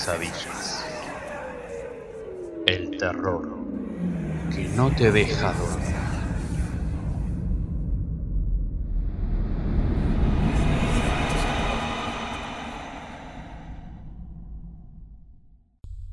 pesadillas. 0.00 0.82
El 2.66 2.96
terror 2.96 3.46
que 4.54 4.66
no 4.74 4.90
te 4.96 5.12
deja 5.12 5.52
dormir. 5.52 5.94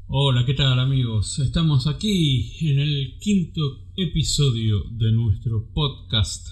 Hola, 0.08 0.46
¿qué 0.46 0.54
tal 0.54 0.80
amigos? 0.80 1.40
Estamos 1.40 1.88
aquí 1.88 2.58
en 2.68 2.80
el 2.80 3.18
quinto 3.22 3.62
episodio 3.96 4.84
de 4.92 5.14
nuestro 5.14 5.66
podcast 5.74 6.46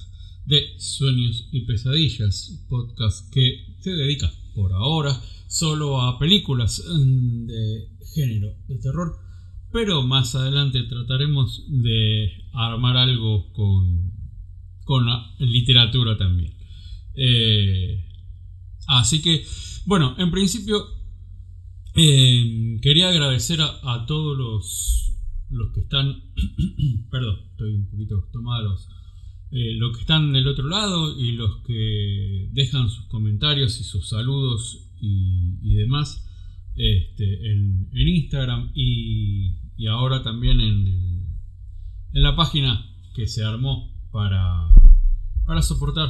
de 0.46 0.80
Sueños 0.80 1.50
y 1.52 1.66
Pesadillas, 1.66 2.66
podcast 2.70 3.30
que 3.34 3.76
se 3.82 3.90
dedica 3.90 4.32
por 4.54 4.72
ahora 4.72 5.20
solo 5.48 6.02
a 6.02 6.20
películas 6.20 6.84
mm, 6.88 7.46
de 7.46 7.90
género 8.14 8.56
de 8.68 8.78
terror, 8.80 9.16
pero 9.72 10.04
más 10.04 10.36
adelante 10.36 10.84
trataremos 10.84 11.66
de 11.68 12.30
armar 12.54 12.98
algo 12.98 13.52
con, 13.54 14.12
con 14.84 15.06
la 15.06 15.36
literatura 15.40 16.18
también. 16.18 16.54
Eh, 17.16 18.06
así 18.88 19.22
que, 19.22 19.46
bueno, 19.86 20.16
en 20.18 20.32
principio 20.32 20.86
eh, 21.96 22.78
quería 22.82 23.10
agradecer 23.10 23.60
a, 23.62 24.06
todos 24.06 24.38
los, 24.38 25.14
los 25.50 25.74
que 25.74 25.82
están, 25.82 26.24
perdón, 27.12 27.40
estoy 27.52 27.74
un 27.76 27.90
poquito 27.90 28.30
tomado 28.32 28.78
eh, 29.52 29.76
los 29.78 29.96
que 29.96 30.02
están 30.02 30.34
del 30.34 30.48
otro 30.48 30.68
lado 30.68 31.18
y 31.18 31.32
los 31.34 31.64
que 31.66 32.50
dejan 32.52 32.90
sus 32.90 33.06
comentarios 33.06 33.80
y 33.80 33.84
sus 33.84 34.10
saludos 34.10 34.85
y, 35.00 35.76
demás 35.76 36.26
este, 36.76 37.52
en, 37.52 37.90
Instagram 37.94 38.72
y, 38.74 39.56
ahora 39.88 40.24
también 40.24 40.62
en, 40.62 40.88
en, 42.14 42.22
la 42.22 42.36
página 42.36 42.86
que 43.14 43.28
se 43.28 43.44
armó 43.44 43.94
para, 44.12 44.74
para 45.46 45.62
soportar 45.62 46.10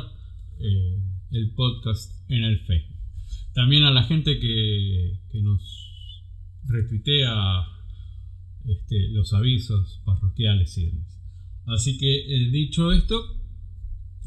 eh, 0.60 1.02
el 1.32 1.52
podcast 1.52 2.12
en 2.30 2.44
el 2.44 2.60
Facebook. 2.60 2.98
También 3.54 3.84
a 3.84 3.92
la 3.92 4.04
gente 4.04 4.40
que, 4.40 5.20
que 5.32 5.42
nos 5.42 5.86
retuitea 6.68 7.68
este, 8.66 9.10
los 9.10 9.34
avisos 9.34 10.02
parroquiales 10.06 10.78
y 10.78 10.86
demás. 10.86 11.22
Así 11.68 11.98
que 11.98 12.36
eh, 12.36 12.50
dicho 12.52 12.92
esto, 12.92 13.24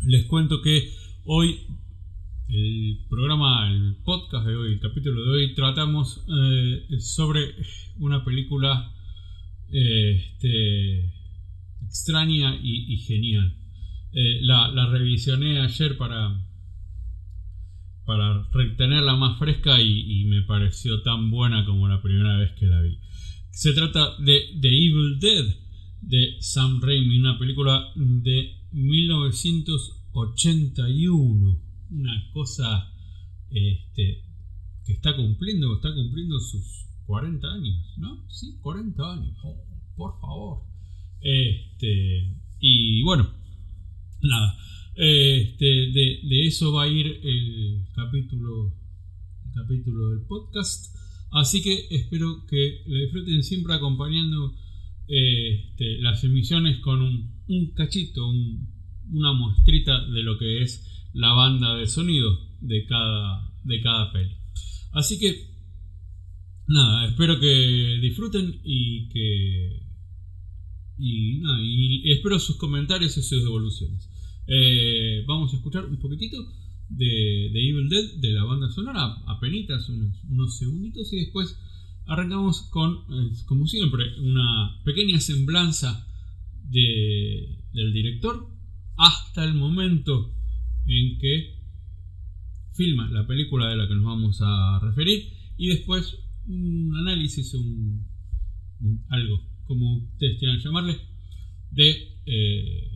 les 0.04 0.26
cuento 0.26 0.62
que 0.62 0.92
hoy 1.24 1.66
el 2.48 3.04
programa, 3.10 3.70
el 3.70 3.96
podcast 4.04 4.46
de 4.46 4.56
hoy, 4.56 4.72
el 4.72 4.80
capítulo 4.80 5.22
de 5.22 5.30
hoy, 5.30 5.54
tratamos 5.54 6.24
eh, 6.28 6.86
sobre 6.98 7.54
una 7.98 8.24
película 8.24 8.90
eh, 9.70 10.14
este, 10.14 11.12
extraña 11.84 12.58
y, 12.62 12.96
genial. 13.06 13.54
la, 14.40 14.88
revisioné 14.90 15.60
ayer 15.60 15.98
para, 15.98 16.42
para 18.06 18.48
retenerla 18.50 19.14
más 19.16 19.38
fresca 19.38 19.78
y, 19.82 20.22
y, 20.22 20.24
me 20.24 20.40
pareció 20.42 21.02
tan 21.02 21.30
buena 21.30 21.66
como 21.66 21.86
la 21.86 22.00
primera 22.00 22.38
vez 22.38 22.52
que 22.52 22.64
la 22.66 22.80
vi. 22.80 22.98
Se 23.50 23.74
trata 23.74 24.16
de 24.18 24.40
The 24.60 24.68
Evil 24.68 25.18
Dead 25.20 25.44
de 26.00 26.38
Sam 26.40 26.80
Raimi, 26.80 27.18
una 27.18 27.38
película 27.38 27.92
de 27.94 28.54
1981. 28.72 31.67
Una 31.90 32.30
cosa 32.32 32.92
este, 33.50 34.24
que 34.84 34.92
está 34.92 35.16
cumpliendo, 35.16 35.74
está 35.76 35.94
cumpliendo 35.94 36.38
sus 36.40 36.86
40 37.06 37.46
años, 37.46 37.94
¿no? 37.96 38.28
Sí, 38.30 38.58
40 38.60 39.12
años. 39.12 39.38
Oh, 39.42 39.64
por 39.96 40.20
favor. 40.20 40.62
Este, 41.20 42.34
y 42.60 43.02
bueno, 43.02 43.28
nada. 44.22 44.56
Este, 44.94 45.64
de, 45.64 46.46
eso 46.46 46.72
va 46.72 46.84
a 46.84 46.88
ir 46.88 47.06
el 47.06 47.86
capítulo, 47.94 48.74
el 49.46 49.52
capítulo 49.52 50.10
del 50.10 50.26
podcast. 50.26 50.94
Así 51.30 51.62
que 51.62 51.86
espero 51.90 52.46
que 52.46 52.82
lo 52.86 52.98
disfruten 52.98 53.42
siempre 53.42 53.74
acompañando 53.74 54.54
este, 55.06 55.98
las 56.00 56.24
emisiones 56.24 56.78
con 56.80 57.00
un, 57.02 57.72
cachito, 57.74 58.28
una 58.28 59.32
muestrita 59.32 60.04
de 60.06 60.22
lo 60.22 60.36
que 60.36 60.62
es 60.62 60.97
la 61.12 61.32
banda 61.32 61.74
de 61.74 61.86
sonido 61.86 62.38
de 62.60 62.84
cada, 62.86 63.52
de 63.64 63.80
cada 63.80 64.12
peli. 64.12 64.36
Así 64.92 65.18
que, 65.18 65.50
nada, 66.66 67.06
espero 67.06 67.38
que 67.40 67.98
disfruten 68.00 68.60
y 68.64 69.08
que. 69.08 69.86
Y, 70.98 71.38
nada, 71.38 71.58
y 71.62 72.10
espero 72.10 72.38
sus 72.38 72.56
comentarios 72.56 73.16
y 73.16 73.22
sus 73.22 73.42
devoluciones. 73.42 74.10
Eh, 74.46 75.24
vamos 75.26 75.52
a 75.52 75.56
escuchar 75.56 75.84
un 75.84 75.98
poquitito 75.98 76.36
de, 76.88 77.46
Evil 77.46 77.88
Dead, 77.88 78.20
de 78.20 78.32
la 78.32 78.44
banda 78.44 78.70
sonora, 78.70 79.16
apenas 79.26 79.88
unos, 79.88 80.24
unos 80.24 80.58
segunditos 80.58 81.12
y 81.12 81.20
después 81.20 81.56
Arrancamos 82.08 82.62
con, 82.70 83.04
eh, 83.10 83.32
como 83.44 83.66
siempre, 83.66 84.18
una 84.20 84.80
pequeña 84.82 85.20
semblanza 85.20 86.06
del 86.70 87.92
director 87.92 88.48
hasta 88.96 89.44
el 89.44 89.52
momento 89.52 90.34
en 90.88 91.18
que 91.18 91.58
filma 92.72 93.10
la 93.10 93.26
película 93.26 93.68
de 93.68 93.76
la 93.76 93.86
que 93.86 93.94
nos 93.94 94.04
vamos 94.04 94.38
a 94.40 94.80
referir 94.80 95.32
y 95.56 95.68
después 95.68 96.16
un 96.46 96.96
análisis, 96.96 97.52
un, 97.54 98.06
algo, 99.10 99.42
como 99.64 99.98
ustedes 99.98 100.38
quieran 100.38 100.60
llamarle, 100.60 100.96
de 101.70 102.18
eh, 102.24 102.90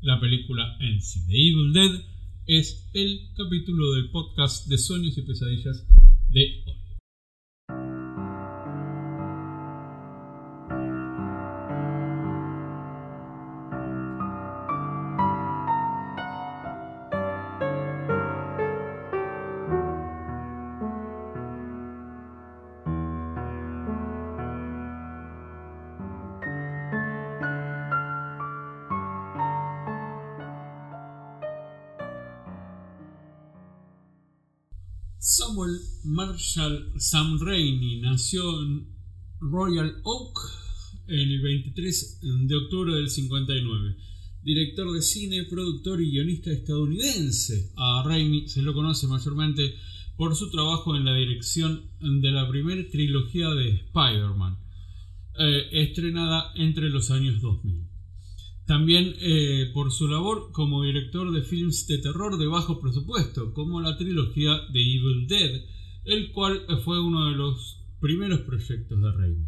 la 0.00 0.20
película 0.20 0.76
en 0.80 1.00
sí. 1.02 1.26
The 1.26 1.34
Evil 1.34 1.72
Dead 1.72 2.00
es 2.46 2.90
el 2.94 3.30
capítulo 3.36 3.92
del 3.94 4.10
podcast 4.10 4.68
de 4.68 4.78
sueños 4.78 5.16
y 5.18 5.22
pesadillas 5.22 5.86
de 6.30 6.62
hoy. 6.66 6.81
Sam 36.52 37.38
Rainey 37.40 38.00
nació 38.00 38.60
en 38.60 38.86
Royal 39.40 40.02
Oak 40.02 40.38
el 41.06 41.40
23 41.40 42.20
de 42.46 42.56
octubre 42.56 42.94
del 42.94 43.08
59. 43.08 43.96
Director 44.42 44.92
de 44.92 45.00
cine, 45.00 45.44
productor 45.44 46.02
y 46.02 46.10
guionista 46.10 46.52
estadounidense. 46.52 47.72
A 47.76 48.02
Raimi 48.04 48.48
se 48.48 48.60
lo 48.60 48.74
conoce 48.74 49.06
mayormente 49.06 49.76
por 50.18 50.36
su 50.36 50.50
trabajo 50.50 50.94
en 50.94 51.06
la 51.06 51.14
dirección 51.14 51.88
de 52.00 52.30
la 52.30 52.46
primera 52.50 52.86
trilogía 52.90 53.48
de 53.50 53.70
Spider-Man, 53.70 54.58
eh, 55.38 55.68
estrenada 55.72 56.52
entre 56.56 56.90
los 56.90 57.10
años 57.10 57.40
2000. 57.40 57.88
También 58.66 59.14
eh, 59.20 59.70
por 59.72 59.90
su 59.90 60.06
labor 60.06 60.50
como 60.52 60.82
director 60.82 61.32
de 61.32 61.42
films 61.42 61.86
de 61.86 61.96
terror 61.96 62.36
de 62.36 62.46
bajo 62.46 62.78
presupuesto, 62.78 63.54
como 63.54 63.80
la 63.80 63.96
trilogía 63.96 64.52
de 64.70 64.80
Evil 64.80 65.26
Dead, 65.26 65.62
el 66.04 66.32
cual 66.32 66.66
fue 66.84 67.00
uno 67.00 67.30
de 67.30 67.36
los 67.36 67.80
primeros 68.00 68.40
proyectos 68.40 69.00
de 69.00 69.12
Raimi. 69.12 69.46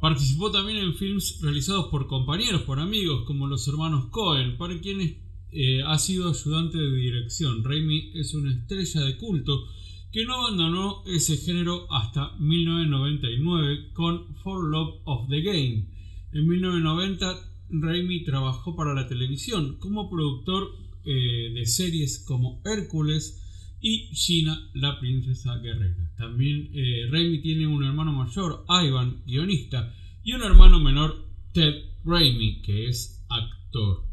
Participó 0.00 0.50
también 0.50 0.78
en 0.78 0.94
films 0.94 1.40
realizados 1.42 1.86
por 1.86 2.08
compañeros, 2.08 2.62
por 2.62 2.80
amigos, 2.80 3.24
como 3.24 3.46
los 3.46 3.68
hermanos 3.68 4.06
Cohen, 4.10 4.56
para 4.58 4.80
quienes 4.80 5.16
eh, 5.52 5.80
ha 5.86 5.96
sido 5.98 6.28
ayudante 6.28 6.78
de 6.78 6.96
dirección. 6.96 7.62
Raimi 7.62 8.10
es 8.14 8.34
una 8.34 8.52
estrella 8.52 9.02
de 9.02 9.16
culto 9.16 9.68
que 10.10 10.24
no 10.24 10.34
abandonó 10.34 11.02
ese 11.06 11.36
género 11.36 11.86
hasta 11.92 12.36
1999 12.38 13.92
con 13.92 14.34
For 14.36 14.64
Love 14.64 15.02
of 15.04 15.28
the 15.28 15.40
Game. 15.40 15.88
En 16.32 16.48
1990 16.48 17.52
Raimi 17.70 18.24
trabajó 18.24 18.76
para 18.76 18.94
la 18.94 19.06
televisión 19.06 19.76
como 19.78 20.10
productor 20.10 20.70
eh, 21.04 21.52
de 21.54 21.66
series 21.66 22.18
como 22.26 22.60
Hércules 22.64 23.41
y 23.82 24.14
Gina, 24.14 24.70
la 24.74 24.98
princesa 25.00 25.58
guerrera. 25.58 26.14
También 26.16 26.70
eh, 26.72 27.08
Raimi 27.10 27.42
tiene 27.42 27.66
un 27.66 27.82
hermano 27.82 28.12
mayor, 28.12 28.64
Ivan, 28.68 29.22
guionista, 29.26 29.92
y 30.22 30.32
un 30.32 30.42
hermano 30.42 30.78
menor, 30.78 31.28
Ted 31.52 31.74
Raimi, 32.04 32.62
que 32.62 32.86
es 32.88 33.26
actor. 33.28 34.06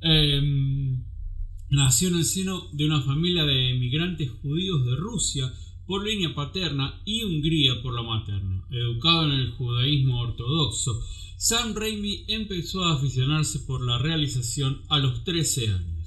Em, 0.00 1.04
nació 1.68 2.08
en 2.08 2.14
el 2.14 2.24
seno 2.24 2.68
de 2.72 2.86
una 2.86 3.02
familia 3.02 3.44
de 3.44 3.70
emigrantes 3.70 4.30
judíos 4.30 4.86
de 4.86 4.96
Rusia 4.96 5.52
por 5.84 6.06
línea 6.06 6.34
paterna 6.34 7.00
y 7.04 7.24
Hungría 7.24 7.82
por 7.82 7.94
la 7.94 8.02
materna. 8.02 8.62
Educado 8.70 9.24
en 9.24 9.32
el 9.32 9.50
judaísmo 9.50 10.20
ortodoxo, 10.20 11.02
Sam 11.38 11.74
Raimi 11.74 12.24
empezó 12.28 12.84
a 12.84 12.94
aficionarse 12.94 13.60
por 13.60 13.84
la 13.84 13.98
realización 13.98 14.82
a 14.88 14.98
los 14.98 15.24
13 15.24 15.68
años, 15.68 15.97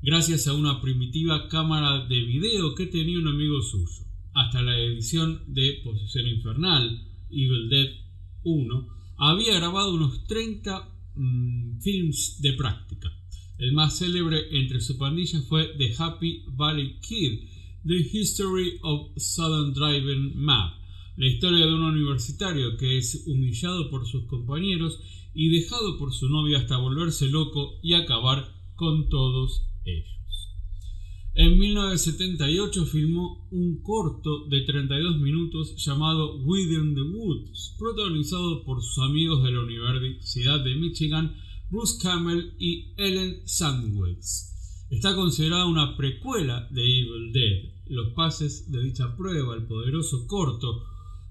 gracias 0.00 0.46
a 0.46 0.54
una 0.54 0.80
primitiva 0.80 1.48
cámara 1.48 2.06
de 2.06 2.20
video 2.20 2.74
que 2.74 2.86
tenía 2.86 3.18
un 3.18 3.28
amigo 3.28 3.60
suyo. 3.62 4.06
Hasta 4.32 4.62
la 4.62 4.78
edición 4.78 5.42
de 5.48 5.80
Posesión 5.82 6.26
Infernal, 6.28 7.04
Evil 7.30 7.68
Dead 7.68 7.88
1, 8.44 8.88
había 9.16 9.54
grabado 9.54 9.94
unos 9.94 10.24
30 10.24 10.88
mm, 11.16 11.80
films 11.80 12.40
de 12.40 12.52
práctica. 12.52 13.12
El 13.58 13.72
más 13.72 13.98
célebre 13.98 14.56
entre 14.56 14.80
su 14.80 14.96
pandilla 14.96 15.40
fue 15.40 15.74
The 15.76 15.94
Happy 15.98 16.44
Valley 16.46 17.00
Kid, 17.00 17.48
The 17.84 17.96
History 18.12 18.78
of 18.82 19.16
Southern 19.16 19.74
Driving 19.74 20.36
Map, 20.36 20.74
la 21.16 21.26
historia 21.26 21.66
de 21.66 21.74
un 21.74 21.82
universitario 21.82 22.76
que 22.76 22.98
es 22.98 23.24
humillado 23.26 23.90
por 23.90 24.06
sus 24.06 24.26
compañeros 24.26 25.00
y 25.34 25.48
dejado 25.48 25.98
por 25.98 26.14
su 26.14 26.28
novia 26.28 26.58
hasta 26.58 26.76
volverse 26.76 27.28
loco 27.28 27.80
y 27.82 27.94
acabar 27.94 28.54
con 28.76 29.08
todos 29.08 29.67
ellos. 29.88 30.18
En 31.40 31.56
1978 31.56 32.84
filmó 32.86 33.46
un 33.52 33.80
corto 33.80 34.46
de 34.48 34.62
32 34.62 35.18
minutos 35.20 35.76
llamado 35.76 36.42
Within 36.42 36.96
the 36.96 37.02
Woods, 37.02 37.76
protagonizado 37.78 38.64
por 38.64 38.82
sus 38.82 38.98
amigos 39.04 39.44
de 39.44 39.52
la 39.52 39.60
Universidad 39.60 40.64
de 40.64 40.74
Michigan, 40.74 41.36
Bruce 41.70 41.96
Campbell 42.02 42.54
y 42.58 42.92
Ellen 42.96 43.42
Sandwich. 43.46 44.24
Está 44.90 45.14
considerada 45.14 45.66
una 45.66 45.96
precuela 45.96 46.66
de 46.72 46.82
Evil 46.82 47.32
Dead. 47.32 47.72
Los 47.86 48.14
pases 48.14 48.72
de 48.72 48.82
dicha 48.82 49.16
prueba, 49.16 49.54
el 49.54 49.68
poderoso 49.68 50.26
corto, 50.26 50.82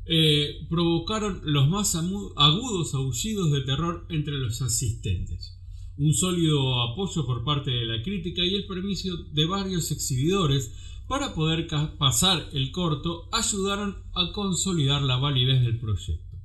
eh, 0.05 0.67
provocaron 0.69 1.41
los 1.43 1.67
más 1.67 1.95
agudos 1.95 2.93
aullidos 2.93 3.51
de 3.51 3.61
terror 3.61 4.05
entre 4.09 4.37
los 4.37 4.61
asistentes 4.61 5.56
un 5.97 6.13
sólido 6.13 6.81
apoyo 6.83 7.25
por 7.25 7.43
parte 7.43 7.71
de 7.71 7.85
la 7.85 8.03
crítica 8.03 8.43
y 8.43 8.55
el 8.55 8.67
permiso 8.67 9.15
de 9.33 9.45
varios 9.45 9.91
exhibidores 9.91 10.71
para 11.07 11.33
poder 11.33 11.67
pasar 11.97 12.49
el 12.53 12.71
corto 12.71 13.29
ayudaron 13.31 14.03
a 14.13 14.31
consolidar 14.33 15.01
la 15.01 15.17
validez 15.17 15.63
del 15.63 15.79
proyecto. 15.79 16.37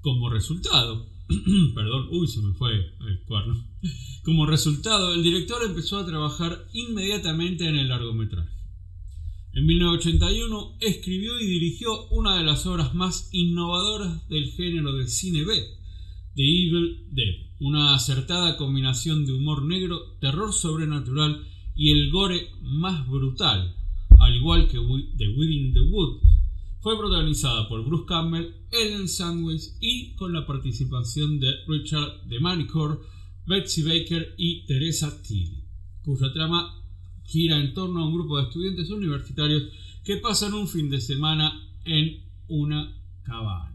Como 0.00 0.30
resultado, 0.30 1.06
perdón, 1.74 2.08
uy, 2.10 2.28
se 2.28 2.40
me 2.40 2.54
fue 2.54 2.72
el 2.74 3.22
cuerno. 3.26 3.54
Como 4.24 4.46
resultado, 4.46 5.12
el 5.14 5.22
director 5.22 5.62
empezó 5.64 5.98
a 5.98 6.06
trabajar 6.06 6.66
inmediatamente 6.72 7.68
en 7.68 7.76
el 7.76 7.88
largometraje. 7.88 8.54
En 9.52 9.66
1981 9.66 10.78
escribió 10.80 11.38
y 11.40 11.46
dirigió 11.46 12.08
una 12.08 12.36
de 12.36 12.44
las 12.44 12.66
obras 12.66 12.94
más 12.94 13.28
innovadoras 13.32 14.28
del 14.28 14.50
género 14.52 14.92
del 14.94 15.08
cine 15.08 15.44
B, 15.44 15.62
The 16.34 16.42
Evil 16.42 17.06
Dead 17.10 17.44
una 17.60 17.94
acertada 17.94 18.58
combinación 18.58 19.24
de 19.24 19.32
humor 19.32 19.62
negro, 19.62 20.16
terror 20.20 20.52
sobrenatural 20.52 21.46
y 21.74 21.90
el 21.92 22.10
gore 22.10 22.50
más 22.60 23.08
brutal, 23.08 23.74
al 24.18 24.36
igual 24.36 24.68
que 24.68 24.78
The 25.16 25.28
Within 25.28 25.72
the 25.72 25.80
Wood. 25.80 26.20
Fue 26.80 26.98
protagonizada 26.98 27.66
por 27.66 27.84
Bruce 27.86 28.04
Campbell, 28.06 28.54
Ellen 28.70 29.08
Sandwich 29.08 29.62
y 29.80 30.14
con 30.16 30.34
la 30.34 30.46
participación 30.46 31.40
de 31.40 31.52
Richard 31.66 32.26
de 32.26 32.38
Manicor, 32.40 33.00
Betsy 33.46 33.82
Baker 33.82 34.34
y 34.36 34.66
Teresa 34.66 35.22
Tilly, 35.22 35.64
cuya 36.02 36.30
trama 36.34 36.82
gira 37.24 37.58
en 37.58 37.72
torno 37.72 38.00
a 38.00 38.06
un 38.06 38.14
grupo 38.14 38.36
de 38.36 38.44
estudiantes 38.44 38.90
universitarios 38.90 39.62
que 40.04 40.18
pasan 40.18 40.52
un 40.52 40.68
fin 40.68 40.90
de 40.90 41.00
semana 41.00 41.66
en 41.86 42.22
una 42.48 42.94
cabaña. 43.22 43.72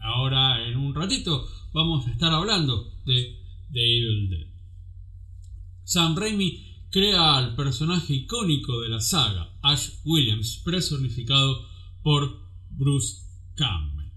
Ahora 0.00 0.66
en 0.66 0.76
un 0.76 0.94
ratito 0.94 1.48
vamos 1.72 2.06
a 2.06 2.10
estar 2.10 2.32
hablando 2.32 2.92
de 3.04 3.38
The 3.72 3.80
Evil 3.80 4.30
Dead. 4.30 4.46
Sam 5.84 6.16
Raimi 6.16 6.86
crea 6.90 7.36
al 7.36 7.54
personaje 7.54 8.14
icónico 8.14 8.80
de 8.80 8.88
la 8.88 9.00
saga, 9.00 9.56
Ash 9.62 9.90
Williams, 10.04 10.62
personificado 10.64 11.66
por 12.02 12.40
Bruce 12.70 13.22
Campbell. 13.54 14.10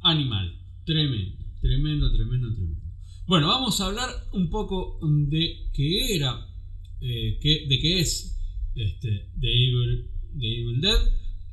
Animal, 0.00 0.56
tremendo, 0.84 1.44
tremendo, 1.60 2.12
tremendo, 2.12 2.54
tremendo. 2.54 2.86
Bueno, 3.26 3.48
vamos 3.48 3.80
a 3.80 3.86
hablar 3.86 4.08
un 4.32 4.48
poco 4.50 5.00
de 5.02 5.68
qué 5.72 6.14
era, 6.14 6.46
eh, 7.00 7.38
de 7.40 7.78
qué 7.80 8.00
es 8.00 8.38
este, 8.76 9.30
The, 9.40 9.48
Evil, 9.48 10.80
Dead 10.80 11.00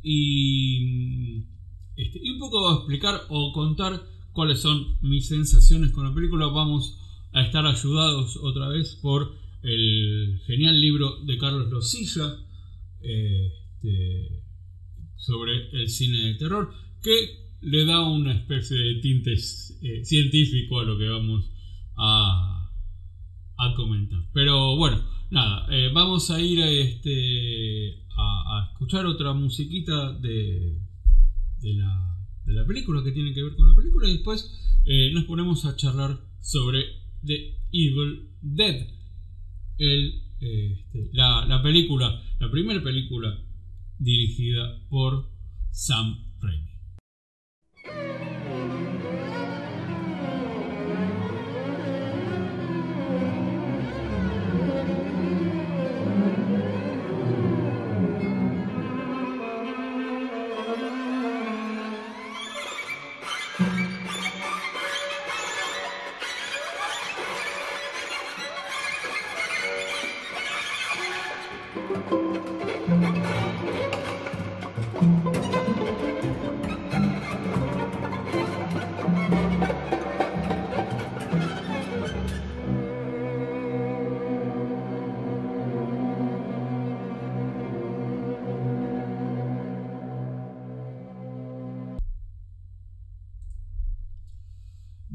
y, 0.04 1.46
este, 1.96 2.20
y 2.22 2.32
un 2.32 2.40
poco 2.40 2.74
explicar 2.78 3.22
o 3.30 3.52
contar 3.54 4.04
cuáles 4.32 4.62
son 4.62 4.98
mis 5.02 5.28
sensaciones 5.28 5.92
con 5.92 6.06
la 6.06 6.14
película. 6.14 6.48
Vamos 6.48 6.98
a 7.34 7.44
estar 7.44 7.66
ayudados 7.66 8.38
otra 8.38 8.68
vez 8.68 8.96
por 9.02 9.36
el 9.62 10.42
genial 10.46 10.80
libro 10.80 11.22
de 11.24 11.38
Carlos 11.38 11.70
Losilla 11.70 12.36
este, 13.02 14.44
sobre 15.16 15.70
el 15.72 15.90
cine 15.90 16.18
de 16.28 16.34
terror, 16.36 16.74
que 17.02 17.44
le 17.62 17.86
da 17.86 18.02
una 18.02 18.34
especie 18.34 18.78
de 18.78 18.96
tinte 18.96 19.34
eh, 19.34 20.04
científico 20.04 20.80
a 20.80 20.84
lo 20.84 20.98
que 20.98 21.08
vamos 21.08 21.50
a, 21.96 22.70
a 23.58 23.74
comentar. 23.76 24.20
Pero 24.34 24.76
bueno, 24.76 25.04
nada, 25.30 25.68
eh, 25.72 25.92
vamos 25.94 26.30
a 26.30 26.42
ir 26.42 26.62
a, 26.62 26.70
este, 26.70 28.04
a, 28.18 28.70
escuchar 28.72 29.06
otra 29.06 29.34
musiquita 29.34 30.12
de, 30.14 30.78
de 31.64 31.74
la 31.74 32.14
de 32.46 32.54
la 32.54 32.66
película 32.66 33.04
que 33.04 33.12
tiene 33.12 33.34
que 33.34 33.42
ver 33.42 33.56
con 33.56 33.70
la 33.70 33.76
película 33.76 34.08
y 34.08 34.14
después 34.14 34.52
eh, 34.86 35.12
nos 35.14 35.24
ponemos 35.24 35.66
a 35.66 35.76
charlar 35.76 36.20
sobre 36.42 36.84
The 37.26 37.58
Evil 37.72 38.30
Dead, 38.42 38.86
el, 39.78 40.22
este, 40.40 41.10
la, 41.14 41.46
la, 41.46 41.64
película, 41.64 42.22
la 42.40 42.52
primera 42.52 42.84
película 42.84 43.40
dirigida 43.98 44.78
por 44.90 45.30
Sam 45.72 46.34
Raimi. 46.42 46.73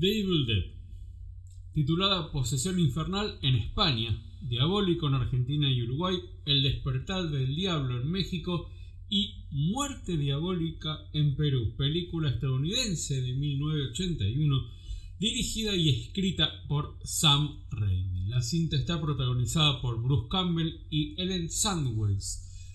The 0.01 0.07
Evil 0.07 0.47
Dead, 0.47 0.65
titulada 1.73 2.31
Posesión 2.31 2.79
Infernal 2.79 3.37
en 3.43 3.57
España, 3.57 4.17
Diabólico 4.43 5.09
en 5.09 5.15
Argentina 5.15 5.69
y 5.69 5.83
Uruguay, 5.83 6.17
El 6.47 6.63
Despertar 6.63 7.29
del 7.31 7.57
Diablo 7.57 8.01
en 8.01 8.09
México 8.09 8.71
y 9.09 9.47
Muerte 9.51 10.17
Diabólica 10.17 11.01
en 11.13 11.35
Perú, 11.35 11.75
película 11.77 12.31
estadounidense 12.31 13.21
de 13.21 13.33
1981, 13.33 14.71
dirigida 15.19 15.75
y 15.75 15.89
escrita 15.89 16.49
por 16.69 16.97
Sam 17.03 17.65
Raimi. 17.69 18.29
La 18.29 18.41
cinta 18.41 18.77
está 18.77 19.01
protagonizada 19.01 19.81
por 19.81 20.01
Bruce 20.01 20.29
Campbell 20.31 20.75
y 20.91 21.21
Ellen 21.21 21.51
Sandwich. 21.51 22.23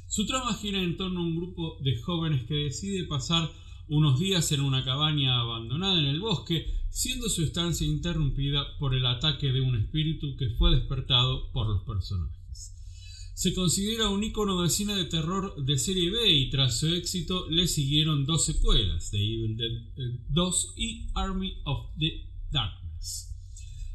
Su 0.10 0.26
trama 0.26 0.56
gira 0.56 0.84
en 0.84 0.98
torno 0.98 1.22
a 1.22 1.24
un 1.24 1.38
grupo 1.38 1.78
de 1.82 1.96
jóvenes 2.02 2.44
que 2.44 2.56
decide 2.56 3.06
pasar 3.06 3.50
unos 3.88 4.20
días 4.20 4.52
en 4.52 4.60
una 4.60 4.84
cabaña 4.84 5.40
abandonada 5.40 6.00
en 6.00 6.08
el 6.08 6.20
bosque, 6.20 6.83
siendo 6.94 7.28
su 7.28 7.44
estancia 7.44 7.88
interrumpida 7.88 8.78
por 8.78 8.94
el 8.94 9.08
ataque 9.08 9.52
de 9.52 9.62
un 9.62 9.76
espíritu 9.76 10.36
que 10.38 10.52
fue 10.52 10.76
despertado 10.76 11.52
por 11.52 11.68
los 11.68 11.82
personajes. 11.82 12.76
Se 13.34 13.56
considera 13.56 14.10
un 14.10 14.24
icono 14.24 14.62
de 14.62 14.70
de 14.70 15.06
terror 15.06 15.56
de 15.66 15.80
serie 15.80 16.12
B 16.12 16.32
y 16.32 16.52
tras 16.52 16.80
su 16.80 16.94
éxito 16.94 17.50
le 17.50 17.68
siguieron 17.68 18.28
dos 18.28 18.46
secuelas, 18.46 19.10
The 19.10 19.18
Evil 19.18 19.58
Dead 19.58 20.20
2 20.30 20.74
y 20.78 21.08
Army 21.16 21.56
of 21.66 21.98
the 21.98 22.30
Darkness. 22.52 23.36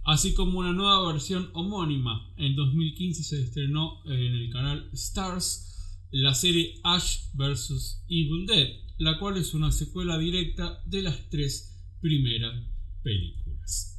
Así 0.04 0.34
como 0.34 0.58
una 0.58 0.72
nueva 0.72 1.12
versión 1.12 1.50
homónima. 1.52 2.34
En 2.36 2.56
2015 2.56 3.22
se 3.22 3.42
estrenó 3.44 4.02
en 4.06 4.34
el 4.34 4.50
canal 4.50 4.90
Stars 4.92 6.02
la 6.10 6.34
serie 6.34 6.80
Ash 6.82 7.30
vs. 7.34 8.02
Evil 8.08 8.44
Dead, 8.46 8.70
la 8.98 9.20
cual 9.20 9.36
es 9.36 9.54
una 9.54 9.70
secuela 9.70 10.18
directa 10.18 10.82
de 10.84 11.02
las 11.02 11.30
tres 11.30 11.76
primeras 12.00 12.77
películas. 13.02 13.98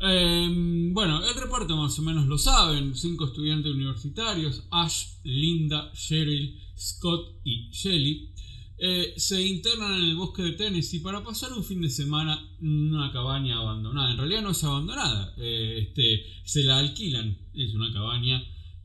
Em, 0.00 0.94
bueno, 0.94 1.24
el 1.26 1.34
reparto 1.34 1.76
más 1.76 1.98
o 1.98 2.02
menos 2.02 2.26
lo 2.26 2.38
saben, 2.38 2.94
cinco 2.94 3.26
estudiantes 3.26 3.72
universitarios, 3.72 4.64
Ash, 4.70 5.06
Linda, 5.24 5.90
Cheryl, 5.92 6.56
Scott 6.76 7.40
y 7.42 7.68
Shelly, 7.72 8.32
eh, 8.80 9.14
se 9.16 9.44
internan 9.44 9.94
en 9.94 10.10
el 10.10 10.16
bosque 10.16 10.42
de 10.42 10.52
Tennessee 10.52 11.00
para 11.00 11.24
pasar 11.24 11.52
un 11.52 11.64
fin 11.64 11.80
de 11.80 11.90
semana 11.90 12.40
en 12.60 12.94
una 12.94 13.10
cabaña 13.10 13.58
abandonada. 13.58 14.12
En 14.12 14.18
realidad 14.18 14.42
no 14.42 14.50
es 14.50 14.62
abandonada, 14.62 15.34
eh, 15.36 15.88
este, 15.88 16.24
se 16.44 16.62
la 16.62 16.78
alquilan, 16.78 17.36
es 17.54 17.74
una 17.74 17.92
cabaña 17.92 18.40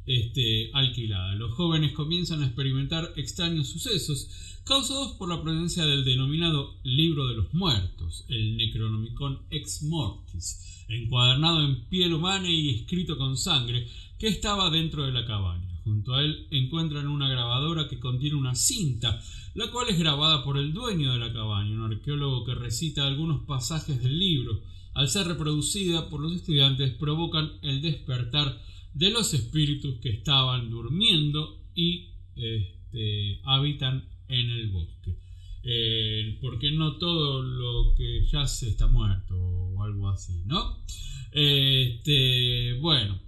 este, 0.05 0.69
alquilada. 0.73 1.35
Los 1.35 1.53
jóvenes 1.53 1.93
comienzan 1.93 2.41
a 2.41 2.47
experimentar 2.47 3.13
extraños 3.15 3.67
sucesos 3.67 4.29
causados 4.63 5.13
por 5.13 5.29
la 5.29 5.41
presencia 5.41 5.85
del 5.85 6.05
denominado 6.05 6.75
libro 6.83 7.27
de 7.27 7.35
los 7.35 7.53
muertos, 7.53 8.25
el 8.29 8.55
Necronomicon 8.55 9.41
Ex 9.49 9.83
Mortis, 9.83 10.85
encuadernado 10.87 11.61
en 11.65 11.85
piel 11.85 12.13
humana 12.13 12.49
y 12.49 12.69
escrito 12.69 13.17
con 13.17 13.37
sangre, 13.37 13.87
que 14.17 14.27
estaba 14.27 14.69
dentro 14.69 15.03
de 15.05 15.11
la 15.11 15.25
cabaña. 15.25 15.69
Junto 15.83 16.13
a 16.13 16.23
él 16.23 16.47
encuentran 16.51 17.07
una 17.07 17.27
grabadora 17.27 17.89
que 17.89 17.99
contiene 17.99 18.37
una 18.37 18.55
cinta, 18.55 19.21
la 19.53 19.69
cual 19.69 19.89
es 19.89 19.99
grabada 19.99 20.43
por 20.43 20.57
el 20.57 20.71
dueño 20.71 21.11
de 21.11 21.19
la 21.19 21.33
cabaña, 21.33 21.75
un 21.75 21.91
arqueólogo 21.91 22.45
que 22.45 22.55
recita 22.55 23.05
algunos 23.05 23.43
pasajes 23.45 24.01
del 24.01 24.17
libro. 24.17 24.61
Al 24.93 25.09
ser 25.09 25.27
reproducida 25.27 26.09
por 26.09 26.21
los 26.21 26.33
estudiantes, 26.33 26.93
provocan 26.93 27.51
el 27.61 27.81
despertar 27.81 28.61
de 28.93 29.09
los 29.09 29.33
espíritus 29.33 29.99
que 29.99 30.09
estaban 30.09 30.69
durmiendo 30.69 31.61
y 31.75 32.09
este, 32.35 33.41
habitan 33.43 34.07
en 34.27 34.49
el 34.49 34.69
bosque. 34.69 35.17
Eh, 35.63 36.37
porque 36.41 36.71
no 36.71 36.97
todo 36.97 37.41
lo 37.41 37.95
que 37.95 38.25
yace 38.25 38.67
está 38.67 38.87
muerto 38.87 39.35
o 39.37 39.83
algo 39.83 40.09
así, 40.09 40.43
¿no? 40.45 40.83
Este, 41.31 42.77
bueno, 42.81 43.19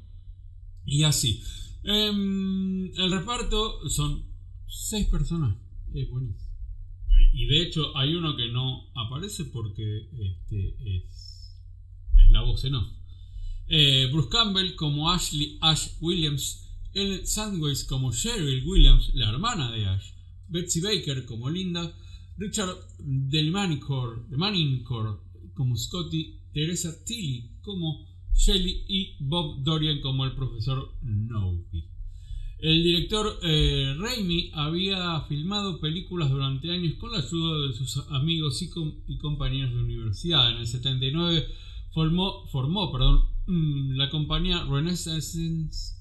y 0.86 1.03
así. 1.03 1.41
Em, 1.84 2.91
el 2.98 3.12
reparto 3.12 3.88
son 3.89 4.25
seis 4.67 5.07
personas. 5.07 5.55
Es 5.93 6.10
buenísimo. 6.10 6.45
Y 7.34 7.45
de 7.45 7.62
hecho 7.62 7.95
hay 7.98 8.15
uno 8.15 8.36
que 8.36 8.50
no 8.50 8.91
aparece 8.95 9.45
porque 9.45 10.10
este, 10.19 10.98
es, 10.98 11.62
la 12.29 12.41
voz 12.41 12.63
en 12.65 12.75
off. 12.75 12.88
Eh, 13.67 14.10
Bruce 14.12 14.29
Campbell 14.29 14.75
como 14.75 15.12
Ashley 15.12 15.57
Ash 15.62 15.98
Williams, 16.00 16.67
El 16.93 17.25
Sandwich 17.25 17.86
como 17.88 18.12
Cheryl 18.13 18.65
Williams, 18.65 19.12
la 19.15 19.29
hermana 19.29 19.72
de 19.72 19.86
Ash, 19.86 20.13
Betsy 20.48 20.81
Baker 20.81 21.25
como 21.25 21.50
Linda, 21.50 21.93
Richard 22.38 22.75
Del 23.00 23.51
Manicor 23.51 24.27
como 25.53 25.77
Scotty, 25.77 26.41
Teresa 26.53 27.03
Tilly 27.05 27.60
como 27.62 28.05
Shelley 28.34 28.86
y 28.88 29.15
Bob 29.19 29.63
Dorian 29.63 30.01
como 30.01 30.25
el 30.25 30.36
profesor 30.36 30.95
Novi. 31.01 31.89
El 32.60 32.84
director 32.84 33.39
eh, 33.43 33.95
Raimi 33.98 34.51
había 34.53 35.22
filmado 35.27 35.79
películas 35.79 36.29
durante 36.29 36.72
años 36.72 36.93
con 36.95 37.12
la 37.12 37.19
ayuda 37.19 37.67
de 37.67 37.74
sus 37.74 37.98
amigos 38.10 38.62
y, 38.62 39.17
compañeros 39.17 39.72
de 39.72 39.84
universidad. 39.84 40.51
En 40.51 40.57
el 40.57 40.67
79 40.67 41.48
formó, 41.93 42.45
formó 42.48 42.91
perdón, 42.91 43.35
la 43.48 44.10
compañía 44.10 44.66
Renaissance. 44.66 45.96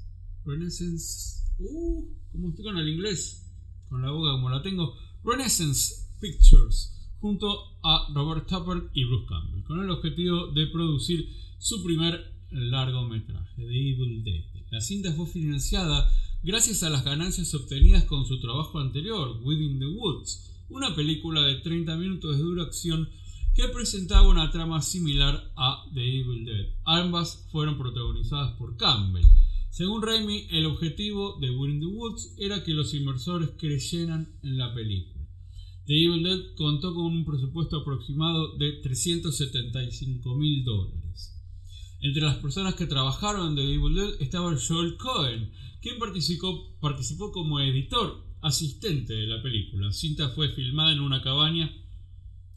Renaissance. 0.45 1.43
Uh, 1.59 2.09
como 2.33 2.49
estoy 2.49 2.65
con 2.65 2.79
el 2.79 2.89
inglés, 2.89 3.47
con 3.89 4.03
la 4.03 4.11
boca 4.11 4.33
como 4.33 4.51
la 4.51 4.63
tengo. 4.63 4.95
Renaissance 5.25 6.07
Pictures 6.21 6.95
junto 7.21 7.79
a 7.83 8.13
Robert 8.13 8.47
Tupper 8.47 8.91
y 8.93 9.05
Bruce 9.05 9.27
Campbell, 9.27 9.65
con 9.65 9.81
el 9.81 9.89
objetivo 9.89 10.49
de 10.49 10.67
producir 10.67 11.27
su 11.59 11.83
primer 11.83 12.35
largometraje, 12.51 13.63
The 13.63 13.91
Evil 13.91 14.23
Dead. 14.23 14.45
La 14.71 14.83
cinta 14.83 15.11
fue 15.13 15.27
financiada 15.27 16.13
gracias 16.43 16.83
a 16.83 16.91
las 16.91 17.03
ganancias 17.03 17.55
obtenidas 17.55 18.05
con 18.05 18.27
su 18.27 18.41
trabajo 18.41 18.79
anterior, 18.79 19.41
Within 19.43 19.79
the 19.79 19.87
Woods, 19.87 20.51
una 20.69 20.95
película 20.95 21.41
de 21.43 21.61
30 21.61 21.97
minutos 21.97 22.37
de 22.37 22.43
duración 22.43 23.09
que 23.55 23.69
presentaba 23.69 24.29
una 24.29 24.51
trama 24.51 24.83
similar 24.83 25.53
a 25.57 25.85
The 25.95 26.01
Evil 26.01 26.45
Dead. 26.45 26.67
Ambas 26.85 27.47
fueron 27.53 27.79
protagonizadas 27.79 28.53
por 28.57 28.77
Campbell. 28.77 29.25
Según 29.71 30.03
Raimi, 30.03 30.49
el 30.51 30.67
objetivo 30.67 31.39
de 31.41 31.51
Within 31.51 31.79
the 31.79 31.87
Woods 31.87 32.35
era 32.39 32.65
que 32.65 32.75
los 32.75 32.93
inversores 32.95 33.51
creyeran 33.57 34.39
en 34.43 34.59
la 34.59 34.75
película. 34.75 35.25
The 35.87 35.95
Evil 35.95 36.25
Dead 36.25 36.41
contó 36.57 36.95
con 36.95 37.05
un 37.05 37.25
presupuesto 37.25 37.77
aproximado 37.77 38.57
de 38.57 38.81
375 38.83 40.35
mil 40.35 40.65
dólares. 40.65 41.41
Entre 42.01 42.23
las 42.23 42.37
personas 42.39 42.75
que 42.75 42.87
trabajaron 42.87 43.51
en 43.51 43.55
The 43.55 43.73
Evil 43.73 43.95
Dead 43.95 44.21
estaba 44.21 44.57
Joel 44.57 44.97
Cohen, 44.97 45.53
quien 45.81 46.01
participó, 46.01 46.77
participó 46.81 47.31
como 47.31 47.61
editor 47.61 48.25
asistente 48.43 49.15
de 49.15 49.27
la 49.29 49.41
película. 49.43 49.93
cinta 49.93 50.29
fue 50.31 50.49
filmada 50.51 50.93
en 50.93 51.01
una 51.01 51.23
cabaña 51.23 51.71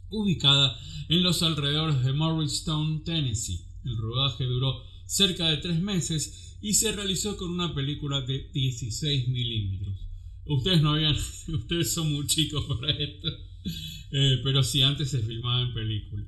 ubicada 0.10 0.78
en 1.10 1.24
los 1.24 1.44
alrededores 1.44 2.04
de 2.04 2.14
Morristown, 2.14 3.04
Tennessee. 3.04 3.66
El 3.84 3.98
rodaje 3.98 4.46
duró 4.46 4.84
cerca 5.06 5.48
de 5.48 5.58
tres 5.58 5.80
meses 5.80 6.58
y 6.62 6.74
se 6.74 6.92
realizó 6.92 7.38
con 7.38 7.52
una 7.52 7.74
película 7.74 8.22
de 8.22 8.50
16 8.54 9.28
milímetros. 9.30 10.08
Ustedes 10.46 10.82
no 10.82 10.92
habían, 10.92 11.16
ustedes 11.48 11.94
son 11.94 12.14
muy 12.14 12.28
chicos 12.28 12.66
para 12.66 12.92
esto. 12.92 13.28
Eh, 14.12 14.40
pero 14.44 14.64
sí, 14.64 14.82
antes 14.82 15.10
se 15.10 15.22
filmaba 15.22 15.62
en 15.62 15.74
película. 15.74 16.24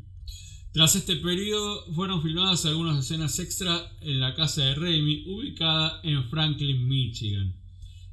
Tras 0.71 0.95
este 0.95 1.15
periodo 1.15 1.86
fueron 1.93 2.21
filmadas 2.21 2.65
algunas 2.65 3.03
escenas 3.03 3.39
extra 3.39 3.98
en 4.01 4.19
la 4.19 4.36
casa 4.36 4.63
de 4.63 4.75
Raimi, 4.75 5.24
ubicada 5.25 6.00
en 6.03 6.29
Franklin, 6.29 6.88
Michigan. 6.88 7.55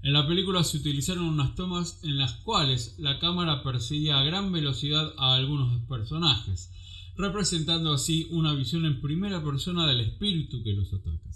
En 0.07 0.13
la 0.13 0.25
película 0.25 0.63
se 0.63 0.77
utilizaron 0.77 1.25
unas 1.25 1.57
tomas 1.57 1.99
en 2.05 2.17
las 2.17 2.35
cuales 2.35 2.95
la 2.97 3.19
cámara 3.19 3.65
perseguía 3.65 4.21
a 4.21 4.23
gran 4.23 4.53
velocidad 4.53 5.13
a 5.19 5.35
algunos 5.35 5.83
personajes, 5.89 6.71
representando 7.17 7.93
así 7.93 8.29
una 8.31 8.55
visión 8.55 8.87
en 8.87 9.01
primera 9.01 9.43
persona 9.43 9.85
del 9.85 10.03
espíritu 10.03 10.63
que 10.63 10.75
los 10.75 10.95
ataca. 10.95 11.29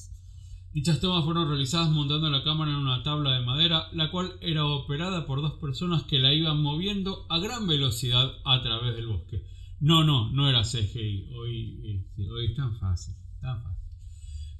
Dichas 0.73 1.01
tomas 1.01 1.25
fueron 1.25 1.49
realizadas 1.49 1.91
montando 1.91 2.31
la 2.31 2.45
cámara 2.45 2.71
en 2.71 2.77
una 2.77 3.03
tabla 3.03 3.33
de 3.33 3.45
madera, 3.45 3.89
la 3.93 4.09
cual 4.13 4.35
era 4.41 4.65
operada 4.65 5.27
por 5.27 5.43
dos 5.43 5.55
personas 5.55 6.05
que 6.05 6.21
la 6.21 6.33
iban 6.33 6.63
moviendo 6.63 7.27
a 7.29 7.41
gran 7.41 7.67
velocidad 7.67 8.35
a 8.45 8.63
través 8.63 8.95
del 8.95 9.09
bosque. 9.09 9.49
No, 9.81 10.05
no, 10.05 10.31
no 10.31 10.49
era 10.49 10.63
CGI. 10.63 11.33
Hoy, 11.35 11.81
este, 11.87 12.31
hoy 12.31 12.47
es 12.47 12.55
tan 12.55 12.79
fácil, 12.79 13.17
tan 13.41 13.61
fácil. 13.65 13.80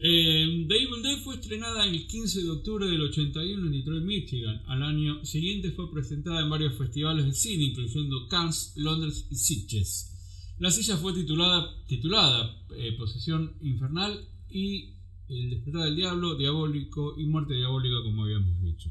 Eh, 0.03 0.65
The 0.67 0.77
Evil 0.77 1.21
fue 1.23 1.35
estrenada 1.35 1.85
el 1.85 2.07
15 2.07 2.43
de 2.43 2.51
octubre 2.51 2.87
del 2.87 3.03
81 3.03 3.67
en 3.67 3.73
Detroit, 3.73 4.03
Michigan. 4.03 4.63
Al 4.67 4.83
año 4.83 5.23
siguiente 5.27 5.73
fue 5.73 5.93
presentada 5.93 6.41
en 6.41 6.49
varios 6.49 6.79
festivales 6.79 7.27
de 7.27 7.35
cine, 7.35 7.65
incluyendo 7.65 8.27
Cannes, 8.29 8.73
Londres 8.77 9.27
y 9.31 9.37
Sitges. 9.37 10.55
La 10.59 10.71
silla 10.71 10.97
fue 10.97 11.13
titulada, 11.13 11.71
titulada 11.87 12.65
eh, 12.77 12.93
Posesión 12.97 13.53
Infernal 13.61 14.27
y 14.49 14.95
el 15.29 15.51
despertar 15.51 15.85
del 15.85 15.97
diablo, 15.97 16.35
diabólico 16.35 17.15
y 17.19 17.27
muerte 17.27 17.55
diabólica, 17.55 18.03
como 18.03 18.25
habíamos 18.25 18.59
dicho. 18.63 18.91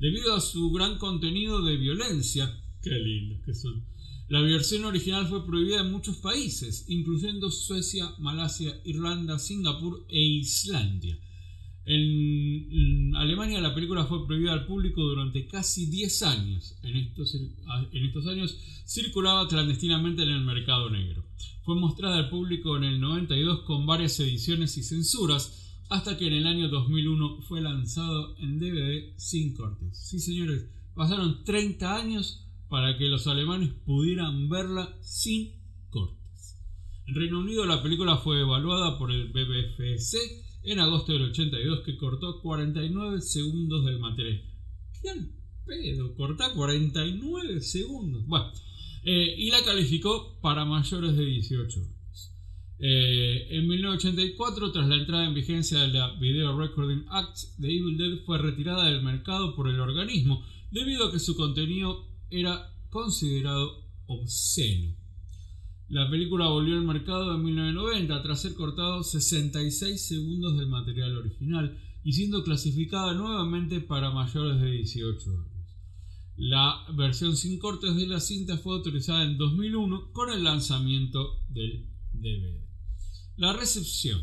Debido 0.00 0.34
a 0.34 0.40
su 0.40 0.72
gran 0.72 0.98
contenido 0.98 1.62
de 1.62 1.76
violencia, 1.76 2.52
qué 2.82 2.90
lindos 2.90 3.40
que 3.44 3.54
son, 3.54 3.84
la 4.32 4.40
versión 4.40 4.86
original 4.86 5.26
fue 5.26 5.44
prohibida 5.44 5.82
en 5.82 5.92
muchos 5.92 6.16
países, 6.16 6.86
incluyendo 6.88 7.50
Suecia, 7.50 8.14
Malasia, 8.18 8.80
Irlanda, 8.86 9.38
Singapur 9.38 10.06
e 10.08 10.18
Islandia. 10.18 11.18
En, 11.84 13.14
Alemania 13.14 13.60
la 13.60 13.74
película 13.74 14.06
fue 14.06 14.26
prohibida 14.26 14.54
al 14.54 14.64
público 14.64 15.02
durante 15.02 15.46
casi 15.46 15.84
10 15.84 16.22
años. 16.22 16.78
En 16.82 16.96
estos, 16.96 17.34
en 17.34 18.04
estos, 18.06 18.26
años 18.26 18.56
circulaba 18.86 19.46
clandestinamente 19.48 20.22
en 20.22 20.30
el 20.30 20.40
mercado 20.40 20.88
negro. 20.88 21.26
Fue 21.62 21.74
mostrada 21.74 22.16
al 22.16 22.30
público 22.30 22.78
en 22.78 22.84
el 22.84 23.00
92 23.00 23.64
con 23.64 23.84
varias 23.84 24.18
ediciones 24.18 24.78
y 24.78 24.82
censuras, 24.82 25.76
hasta 25.90 26.16
que 26.16 26.28
en 26.28 26.32
el 26.32 26.46
año 26.46 26.70
2001 26.70 27.42
fue 27.42 27.60
lanzado 27.60 28.34
en 28.38 28.58
DVD 28.58 29.12
sin 29.18 29.52
cortes. 29.52 29.90
Sí, 29.92 30.18
señores, 30.18 30.64
pasaron 30.94 31.44
30 31.44 31.94
años 31.94 32.41
para 32.72 32.96
que 32.96 33.06
los 33.06 33.26
alemanes 33.26 33.68
pudieran 33.84 34.48
verla 34.48 34.96
sin 35.02 35.60
cortes. 35.90 36.58
En 37.06 37.14
Reino 37.14 37.40
Unido 37.40 37.66
la 37.66 37.82
película 37.82 38.16
fue 38.16 38.40
evaluada 38.40 38.98
por 38.98 39.12
el 39.12 39.28
BBFC 39.28 40.16
en 40.62 40.78
agosto 40.78 41.12
del 41.12 41.24
82 41.24 41.80
que 41.84 41.98
cortó 41.98 42.40
49 42.40 43.20
segundos 43.20 43.84
del 43.84 43.98
material. 43.98 44.42
¿Qué 45.02 45.10
al 45.10 45.30
pedo? 45.66 46.14
Corta 46.14 46.54
49 46.54 47.60
segundos. 47.60 48.26
Bueno, 48.26 48.50
eh, 49.04 49.34
y 49.36 49.50
la 49.50 49.62
calificó 49.62 50.40
para 50.40 50.64
mayores 50.64 51.14
de 51.14 51.26
18 51.26 51.78
años. 51.78 52.32
Eh, 52.78 53.48
en 53.50 53.68
1984, 53.68 54.72
tras 54.72 54.88
la 54.88 54.96
entrada 54.96 55.26
en 55.26 55.34
vigencia 55.34 55.78
de 55.78 55.88
la 55.88 56.14
Video 56.14 56.58
Recording 56.58 57.04
Act, 57.10 57.36
The 57.60 57.66
Evil 57.66 57.98
Dead 57.98 58.24
fue 58.24 58.38
retirada 58.38 58.86
del 58.86 59.02
mercado 59.02 59.54
por 59.54 59.68
el 59.68 59.78
organismo 59.78 60.42
debido 60.70 61.08
a 61.08 61.12
que 61.12 61.18
su 61.18 61.36
contenido 61.36 62.11
era 62.32 62.74
considerado 62.90 63.84
obsceno. 64.06 64.94
La 65.88 66.08
película 66.08 66.48
volvió 66.48 66.76
al 66.76 66.84
mercado 66.84 67.34
en 67.34 67.44
1990 67.44 68.22
tras 68.22 68.40
ser 68.40 68.54
cortado 68.54 69.02
66 69.02 70.00
segundos 70.00 70.56
del 70.56 70.68
material 70.68 71.16
original 71.18 71.78
y 72.02 72.12
siendo 72.14 72.42
clasificada 72.42 73.12
nuevamente 73.12 73.80
para 73.80 74.10
mayores 74.10 74.60
de 74.60 74.70
18 74.70 75.30
años. 75.30 75.52
La 76.36 76.86
versión 76.94 77.36
sin 77.36 77.58
cortes 77.58 77.94
de 77.94 78.06
la 78.06 78.20
cinta 78.20 78.56
fue 78.56 78.74
autorizada 78.74 79.22
en 79.22 79.36
2001 79.36 80.12
con 80.12 80.30
el 80.30 80.42
lanzamiento 80.42 81.40
del 81.48 81.86
DVD. 82.12 82.62
La 83.36 83.52
recepción. 83.52 84.20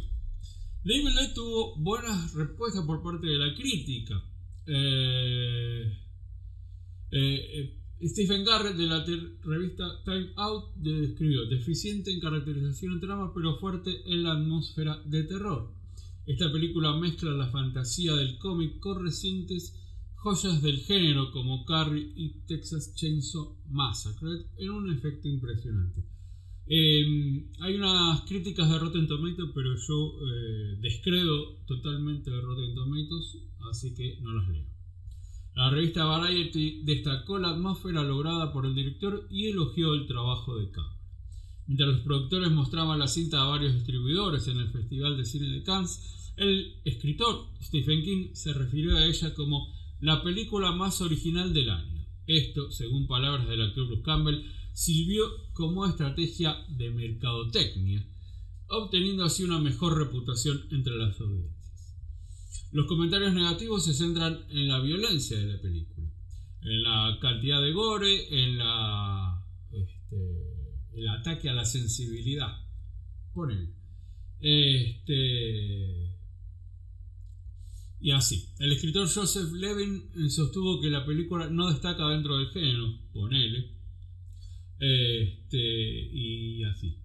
Evil 0.84 1.14
Dead 1.14 1.34
tuvo 1.34 1.76
buenas 1.78 2.34
respuestas 2.34 2.84
por 2.86 3.04
parte 3.04 3.28
de 3.28 3.38
la 3.38 3.54
crítica. 3.54 4.24
Eh, 4.66 5.98
eh, 7.12 7.79
Stephen 8.02 8.46
Garrett 8.46 8.78
de 8.78 8.88
la 8.88 9.06
revista 9.44 10.04
Time 10.06 10.30
Out 10.38 10.76
describió 10.76 11.46
deficiente 11.48 12.12
en 12.12 12.22
caracterización 12.22 12.98
y 12.98 13.00
trama 13.02 13.34
pero 13.34 13.58
fuerte 13.58 13.92
en 14.06 14.24
la 14.24 14.34
atmósfera 14.34 15.02
de 15.06 15.24
terror. 15.24 15.70
Esta 16.26 16.50
película 16.50 16.96
mezcla 16.96 17.32
la 17.32 17.50
fantasía 17.50 18.16
del 18.16 18.38
cómic 18.38 18.80
con 18.80 19.04
recientes 19.04 19.76
joyas 20.16 20.62
del 20.62 20.80
género 20.80 21.32
como 21.32 21.66
Carrie 21.66 22.14
y 22.16 22.30
Texas 22.48 22.94
Chainsaw 22.96 23.58
Massacre 23.70 24.46
en 24.58 24.70
un 24.70 24.94
efecto 24.94 25.28
impresionante. 25.28 26.02
Em, 26.68 27.52
hay 27.60 27.76
unas 27.76 28.22
críticas 28.22 28.70
de 28.70 28.80
Rotten 28.80 29.08
Tomatoes, 29.08 29.50
pero 29.54 29.76
yo 29.76 30.20
eh, 30.22 30.78
descredo 30.80 31.58
totalmente 31.66 32.32
de 32.32 32.40
Rotten 32.40 32.76
Tomatoes, 32.76 33.40
así 33.72 33.94
que 33.94 34.20
no 34.22 34.34
las 34.34 34.48
leo. 34.48 34.79
La 35.56 35.70
revista 35.70 36.06
Variety 36.06 36.82
destacó 36.84 37.38
la 37.38 37.50
atmósfera 37.50 38.04
lograda 38.04 38.54
por 38.54 38.66
el 38.66 38.76
director 38.76 39.28
y 39.30 39.48
elogió 39.48 39.94
el 39.94 40.08
trabajo 40.08 40.58
de 40.58 40.72
cámara. 40.72 41.00
Mientras 41.68 41.90
los 41.90 42.00
productores 42.02 42.50
mostraban 42.52 42.98
la 42.98 43.08
cinta 43.08 43.42
a 43.42 43.46
varios 43.46 43.74
distribuidores 43.74 44.48
en 44.48 44.58
el 44.58 44.70
Festival 44.70 45.18
de 45.18 45.26
Cine 45.26 45.50
de 45.50 45.64
Cannes, 45.64 46.34
el 46.36 46.76
escritor 46.86 47.48
Stephen 47.62 48.04
King 48.04 48.30
se 48.34 48.54
refirió 48.54 48.98
a 48.98 49.06
ella 49.06 49.34
como 49.36 49.72
la 50.00 50.24
película 50.24 50.72
más 50.72 51.02
original 51.02 51.54
del 51.54 51.70
año. 51.70 52.06
Esto, 52.26 52.72
según 52.72 53.08
palabras 53.08 53.48
del 53.48 53.62
actor 53.62 53.88
Bruce 53.88 54.04
Campbell, 54.04 54.46
sirvió 54.72 55.26
como 55.54 55.86
estrategia 55.86 56.56
de 56.70 56.90
mercadotecnia, 56.90 58.08
obteniendo 58.68 59.26
así 59.26 59.44
una 59.44 59.60
mejor 59.60 59.98
reputación 59.98 60.66
entre 60.72 60.96
las 60.96 61.20
audiencias. 61.20 61.59
Los 62.72 62.86
comentarios 62.88 63.34
negativos 63.34 63.86
se 63.86 63.94
centran 63.94 64.46
en 64.50 64.68
la 64.68 64.80
violencia 64.80 65.38
de 65.38 65.54
la 65.54 65.62
película, 65.62 66.08
en 66.62 66.84
la 66.84 67.18
cantidad 67.22 67.62
de 67.62 67.72
gore, 67.72 68.44
en 68.44 68.58
la 68.58 69.44
este, 69.72 70.60
el 70.94 71.08
ataque 71.10 71.50
a 71.50 71.54
la 71.54 71.66
sensibilidad. 71.66 72.66
Él. 73.50 73.74
Este, 74.42 76.10
y 78.02 78.12
así. 78.12 78.50
El 78.60 78.72
escritor 78.74 79.08
Joseph 79.10 79.52
Levin 79.54 80.30
sostuvo 80.30 80.82
que 80.82 80.90
la 80.90 81.06
película 81.06 81.50
no 81.50 81.70
destaca 81.70 82.08
dentro 82.10 82.38
del 82.38 82.50
género. 82.50 82.94
Ponele. 83.14 83.72
Este, 84.80 85.58
y 85.58 86.64
así. 86.64 86.99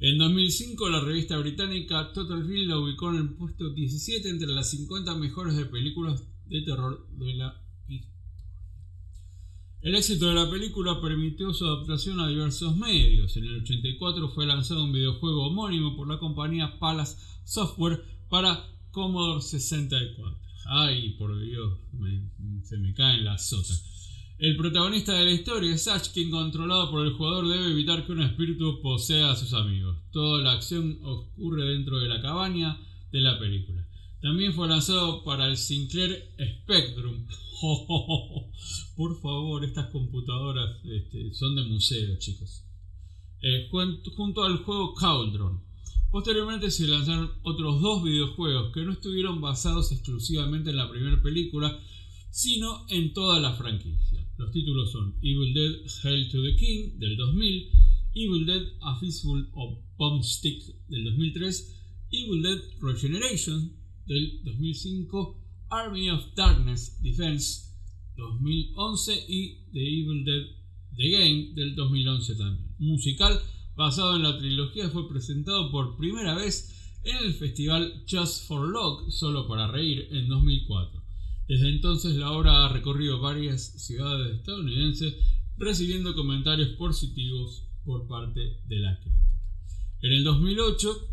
En 0.00 0.16
2005 0.16 0.88
la 0.90 1.00
revista 1.00 1.36
británica 1.38 2.12
Total 2.12 2.46
Film 2.46 2.68
la 2.68 2.78
ubicó 2.78 3.10
en 3.10 3.16
el 3.16 3.30
puesto 3.30 3.70
17 3.70 4.28
entre 4.28 4.46
las 4.46 4.70
50 4.70 5.16
mejores 5.16 5.56
de 5.56 5.64
películas 5.66 6.22
de 6.46 6.62
terror 6.62 7.04
de 7.16 7.34
la 7.34 7.60
historia. 7.88 8.08
El 9.80 9.94
éxito 9.96 10.28
de 10.28 10.34
la 10.34 10.48
película 10.48 11.00
permitió 11.00 11.52
su 11.52 11.64
adaptación 11.66 12.20
a 12.20 12.28
diversos 12.28 12.76
medios. 12.76 13.36
En 13.36 13.44
el 13.44 13.62
84 13.62 14.28
fue 14.28 14.46
lanzado 14.46 14.84
un 14.84 14.92
videojuego 14.92 15.46
homónimo 15.46 15.96
por 15.96 16.06
la 16.06 16.18
compañía 16.18 16.78
Palace 16.78 17.16
Software 17.44 18.00
para 18.28 18.68
Commodore 18.92 19.42
64. 19.42 20.38
Ay, 20.66 21.10
por 21.18 21.40
Dios, 21.40 21.78
se 22.62 22.76
me 22.78 22.94
caen 22.94 23.24
las 23.24 23.48
sotas. 23.48 23.97
El 24.38 24.56
protagonista 24.56 25.14
de 25.14 25.24
la 25.24 25.32
historia 25.32 25.74
es 25.74 25.88
Ash, 25.88 26.12
quien 26.12 26.30
controlado 26.30 26.92
por 26.92 27.04
el 27.04 27.12
jugador 27.14 27.48
debe 27.48 27.72
evitar 27.72 28.06
que 28.06 28.12
un 28.12 28.22
espíritu 28.22 28.80
posea 28.80 29.32
a 29.32 29.36
sus 29.36 29.52
amigos. 29.52 29.96
Toda 30.12 30.40
la 30.40 30.52
acción 30.52 31.00
ocurre 31.02 31.64
dentro 31.64 31.98
de 31.98 32.08
la 32.08 32.22
cabaña 32.22 32.78
de 33.10 33.20
la 33.20 33.36
película. 33.36 33.84
También 34.22 34.54
fue 34.54 34.68
lanzado 34.68 35.24
para 35.24 35.48
el 35.48 35.56
Sinclair 35.56 36.36
Spectrum. 36.38 37.26
por 38.96 39.20
favor, 39.20 39.64
estas 39.64 39.86
computadoras 39.86 40.84
este, 40.84 41.34
son 41.34 41.56
de 41.56 41.64
museo, 41.64 42.16
chicos. 42.20 42.62
Eh, 43.42 43.68
junto 44.14 44.44
al 44.44 44.58
juego 44.58 44.94
Cauldron. 44.94 45.64
Posteriormente 46.12 46.70
se 46.70 46.86
lanzaron 46.86 47.32
otros 47.42 47.80
dos 47.80 48.04
videojuegos 48.04 48.72
que 48.72 48.84
no 48.84 48.92
estuvieron 48.92 49.40
basados 49.40 49.90
exclusivamente 49.90 50.70
en 50.70 50.76
la 50.76 50.88
primera 50.88 51.20
película, 51.20 51.76
sino 52.30 52.86
en 52.88 53.12
toda 53.12 53.40
la 53.40 53.52
franquicia. 53.54 54.17
Los 54.38 54.52
títulos 54.52 54.92
son 54.92 55.16
Evil 55.20 55.52
Dead 55.52 55.72
Hail 56.04 56.30
to 56.30 56.42
the 56.42 56.54
King 56.56 56.98
del 56.98 57.16
2000, 57.16 57.70
Evil 58.14 58.46
Dead 58.46 58.62
A 58.82 58.98
Fistful 59.00 59.48
of 59.52 59.78
Bombstick 59.96 60.62
del 60.88 61.04
2003, 61.04 61.76
Evil 62.12 62.42
Dead 62.42 62.58
Regeneration 62.80 63.72
del 64.06 64.40
2005, 64.44 65.44
Army 65.70 66.08
of 66.10 66.22
Darkness 66.36 67.02
Defense 67.02 67.68
2011 68.16 69.24
y 69.28 69.58
The 69.72 69.80
Evil 69.80 70.24
Dead 70.24 70.46
The 70.96 71.10
Game 71.10 71.54
del 71.54 71.74
2011 71.74 72.34
también. 72.36 72.74
Musical 72.78 73.40
basado 73.74 74.16
en 74.16 74.22
la 74.22 74.38
trilogía 74.38 74.88
fue 74.88 75.08
presentado 75.08 75.70
por 75.70 75.96
primera 75.96 76.34
vez 76.34 76.94
en 77.04 77.16
el 77.16 77.34
festival 77.34 78.04
Just 78.08 78.46
for 78.46 78.68
Log, 78.68 79.10
solo 79.10 79.48
para 79.48 79.66
reír, 79.66 80.08
en 80.10 80.28
2004. 80.28 80.97
Desde 81.48 81.70
entonces 81.70 82.14
la 82.16 82.30
obra 82.32 82.66
ha 82.66 82.72
recorrido 82.72 83.20
varias 83.20 83.62
ciudades 83.82 84.36
estadounidenses 84.36 85.14
recibiendo 85.56 86.14
comentarios 86.14 86.76
positivos 86.76 87.64
por 87.84 88.06
parte 88.06 88.60
de 88.66 88.78
la 88.78 89.00
crítica. 89.00 89.18
En 90.02 90.12
el 90.12 90.24
2008, 90.24 91.08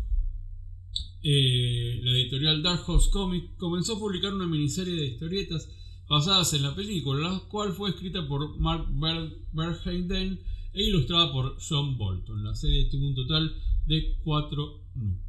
eh, 1.22 2.00
la 2.04 2.12
editorial 2.12 2.62
Dark 2.62 2.82
Horse 2.86 3.10
Comics 3.10 3.56
comenzó 3.56 3.94
a 3.94 3.98
publicar 3.98 4.34
una 4.34 4.46
miniserie 4.46 4.94
de 4.94 5.06
historietas 5.06 5.68
basadas 6.06 6.52
en 6.52 6.62
la 6.62 6.76
película, 6.76 7.30
la 7.30 7.40
cual 7.48 7.72
fue 7.72 7.90
escrita 7.90 8.28
por 8.28 8.58
Mark 8.58 8.86
Verheiden 9.52 10.38
e 10.74 10.82
ilustrada 10.82 11.32
por 11.32 11.56
John 11.66 11.96
Bolton. 11.96 12.44
La 12.44 12.54
serie 12.54 12.90
tuvo 12.90 13.08
un 13.08 13.14
total 13.14 13.56
de 13.86 14.18
cuatro 14.22 14.82
números. 14.94 15.25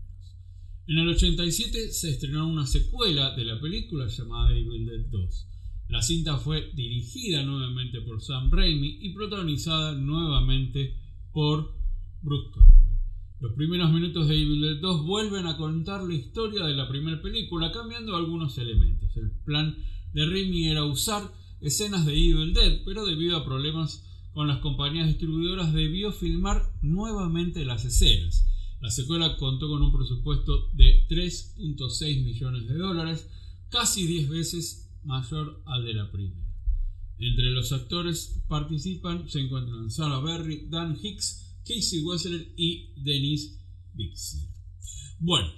En 0.88 1.00
el 1.00 1.10
87 1.10 1.92
se 1.92 2.12
estrenó 2.12 2.48
una 2.48 2.66
secuela 2.66 3.36
de 3.36 3.44
la 3.44 3.60
película 3.60 4.08
llamada 4.08 4.56
Evil 4.58 4.86
Dead 4.86 5.06
2. 5.10 5.48
La 5.90 6.02
cinta 6.02 6.38
fue 6.38 6.72
dirigida 6.76 7.44
nuevamente 7.44 8.00
por 8.00 8.22
Sam 8.22 8.50
Raimi 8.50 9.00
y 9.02 9.14
protagonizada 9.14 9.96
nuevamente 9.96 10.98
por 11.34 11.76
Bruce 12.22 12.52
Campbell. 12.54 13.00
Los 13.42 13.54
primeros 13.56 13.92
minutos 13.92 14.30
de 14.30 14.42
Evil 14.42 14.62
Dead 14.62 14.78
2 14.80 15.06
vuelven 15.06 15.46
a 15.48 15.58
contar 15.58 16.04
la 16.04 16.14
historia 16.14 16.64
de 16.64 16.74
la 16.74 16.88
primera 16.88 17.22
película, 17.22 17.74
cambiando 17.74 18.16
algunos 18.16 18.58
elementos. 18.58 19.18
El 19.18 19.32
plan 19.44 19.76
de 20.14 20.26
Raimi 20.26 20.70
era 20.70 20.86
usar 20.86 21.34
escenas 21.60 22.06
de 22.06 22.14
Evil 22.14 22.54
Dead, 22.54 22.84
pero 22.86 23.06
debido 23.06 23.36
a 23.36 23.44
problemas 23.44 24.06
con 24.34 24.48
las 24.48 24.60
compañías 24.60 25.08
distribuidoras 25.08 25.74
debió 25.74 26.14
filmar 26.14 26.64
nuevamente 26.82 27.66
las 27.66 27.84
escenas. 27.84 28.48
La 28.80 28.92
secuela 28.92 29.36
contó 29.38 29.68
con 29.68 29.82
un 29.82 29.92
presupuesto 29.92 30.70
de 30.74 31.08
3.6 31.08 32.24
millones 32.24 32.68
de 32.68 32.78
dólares, 32.78 33.28
casi 33.70 34.06
10 34.06 34.30
veces 34.30 34.90
mayor 35.04 35.64
al 35.66 35.86
de 35.86 35.94
la 35.94 36.12
primera. 36.12 36.48
Entre 37.20 37.46
los 37.46 37.72
actores 37.72 38.44
participan 38.48 39.28
se 39.28 39.40
encuentran 39.40 39.90
Sarah 39.90 40.20
Berry, 40.20 40.68
Dan 40.70 40.98
Hicks, 41.02 41.58
Casey 41.66 42.02
Wessler 42.04 42.54
y 42.56 42.94
Denise 42.98 43.60
Bixler. 43.94 44.48
Bueno, 45.20 45.50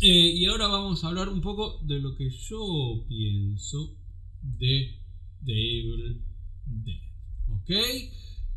eh, 0.00 0.32
y 0.34 0.46
ahora 0.46 0.68
vamos 0.68 1.04
a 1.04 1.08
hablar 1.08 1.28
un 1.28 1.42
poco 1.42 1.80
de 1.82 2.00
lo 2.00 2.16
que 2.16 2.30
yo 2.30 3.04
pienso 3.06 3.96
de 4.40 5.02
The 5.44 5.52
Evil 5.52 6.24
Dead. 6.64 7.02
¿Ok? 7.50 7.70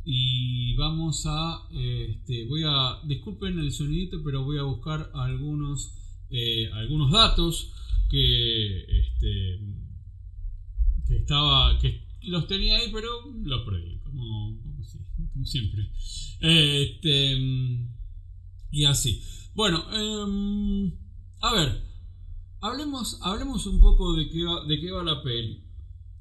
Y 0.04 0.76
vamos 0.76 1.24
a 1.28 1.68
este, 1.72 2.46
voy 2.48 2.64
a 2.66 3.00
disculpen 3.04 3.60
el 3.60 3.72
sonidito 3.72 4.22
pero 4.24 4.44
voy 4.44 4.58
a 4.58 4.64
buscar 4.64 5.12
algunos 5.14 5.94
eh, 6.30 6.70
algunos 6.74 7.12
datos 7.12 7.72
que 8.10 9.00
este, 9.00 9.60
que 11.08 11.18
estaba 11.18 11.78
que 11.80 12.04
los 12.24 12.48
tenía 12.48 12.78
ahí 12.78 12.90
pero 12.92 13.10
los 13.44 13.62
perdí 13.64 14.00
como, 14.00 14.60
como, 15.34 15.46
siempre 15.46 15.90
este, 16.40 17.38
y 18.72 18.86
así 18.86 19.22
Bueno, 19.54 19.84
em, 19.92 20.92
a 21.42 21.54
ver, 21.54 21.84
hablemos, 22.62 23.20
hablemos 23.22 23.66
un 23.68 23.82
poco 23.82 24.14
de 24.14 24.30
qué, 24.30 24.44
va, 24.46 24.66
de 24.66 24.80
qué 24.80 24.92
va 24.92 25.04
la 25.04 25.22
peli. 25.22 25.64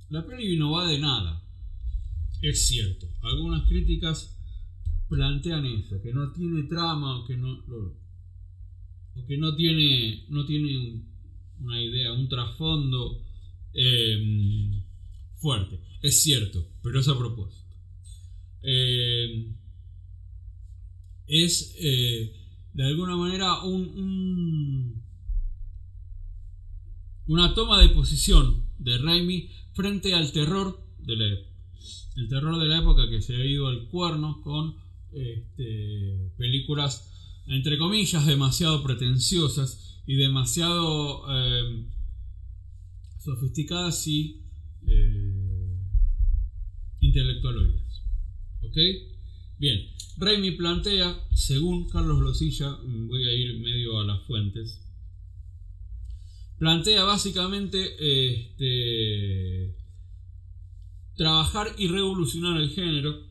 La 0.09 0.27
peli 0.27 0.57
no 0.57 0.73
va 0.73 0.89
de 0.89 0.99
nada. 0.99 1.43
Es 2.43 2.67
cierto, 2.69 3.07
algunas 3.23 3.69
críticas 3.69 4.37
plantean 5.09 5.67
eso, 5.67 6.01
que 6.01 6.13
no 6.13 6.33
tiene 6.33 6.63
trama 6.65 7.19
o 7.19 7.27
que 7.27 7.37
no, 7.37 7.53
o 9.15 9.27
que 9.27 9.37
no 9.37 9.55
tiene, 9.57 10.25
no 10.29 10.47
tiene 10.47 11.03
una 11.61 11.83
idea, 11.83 12.13
un 12.13 12.29
trasfondo 12.29 13.23
em, 13.75 14.83
fuerte. 15.37 15.81
Es 16.01 16.23
cierto, 16.23 16.67
pero 16.83 17.01
es 17.01 17.09
a 17.09 17.19
propósito. 17.19 17.77
Em, 18.63 19.57
es 21.27 21.75
eh, 21.79 22.33
de 22.73 22.85
alguna 22.85 23.17
manera 23.17 23.63
un, 23.65 25.03
una 27.27 27.55
toma 27.55 27.81
de 27.81 27.91
posición 27.91 28.65
de 28.79 28.99
Raimi 28.99 29.51
frente 29.73 30.15
al 30.15 30.33
terror 30.33 30.85
de 30.99 31.17
la 31.17 31.27
época. 31.33 31.50
El 32.17 32.29
terror 32.29 32.59
de 32.61 32.69
la 32.69 32.79
época 32.79 33.09
que 33.09 33.23
se 33.23 33.37
ha 33.37 33.45
ido 33.45 33.69
al 33.69 33.89
cuerno 33.89 34.41
con 34.43 34.77
este, 35.13 36.33
películas 36.37 37.11
entre 37.51 37.79
comillas, 37.79 38.27
demasiado 38.27 38.83
pretenciosas 38.83 40.01
y 40.07 40.15
demasiado 40.15 41.25
eh, 41.29 41.85
sofisticadas 43.19 44.07
y 44.07 44.45
eh, 44.87 45.77
intelectualoides. 47.01 48.03
¿Ok? 48.63 48.77
Bien, 49.59 49.91
Raimi 50.17 50.53
plantea, 50.53 51.29
según 51.35 51.89
Carlos 51.89 52.21
Losilla, 52.21 52.79
voy 52.83 53.25
a 53.25 53.33
ir 53.33 53.59
medio 53.61 53.99
a 53.99 54.05
las 54.05 54.23
fuentes, 54.27 54.87
plantea 56.59 57.05
básicamente 57.05 57.97
este, 57.99 59.77
trabajar 61.21 61.75
y 61.77 61.87
revolucionar 61.89 62.59
el 62.59 62.71
género 62.71 63.27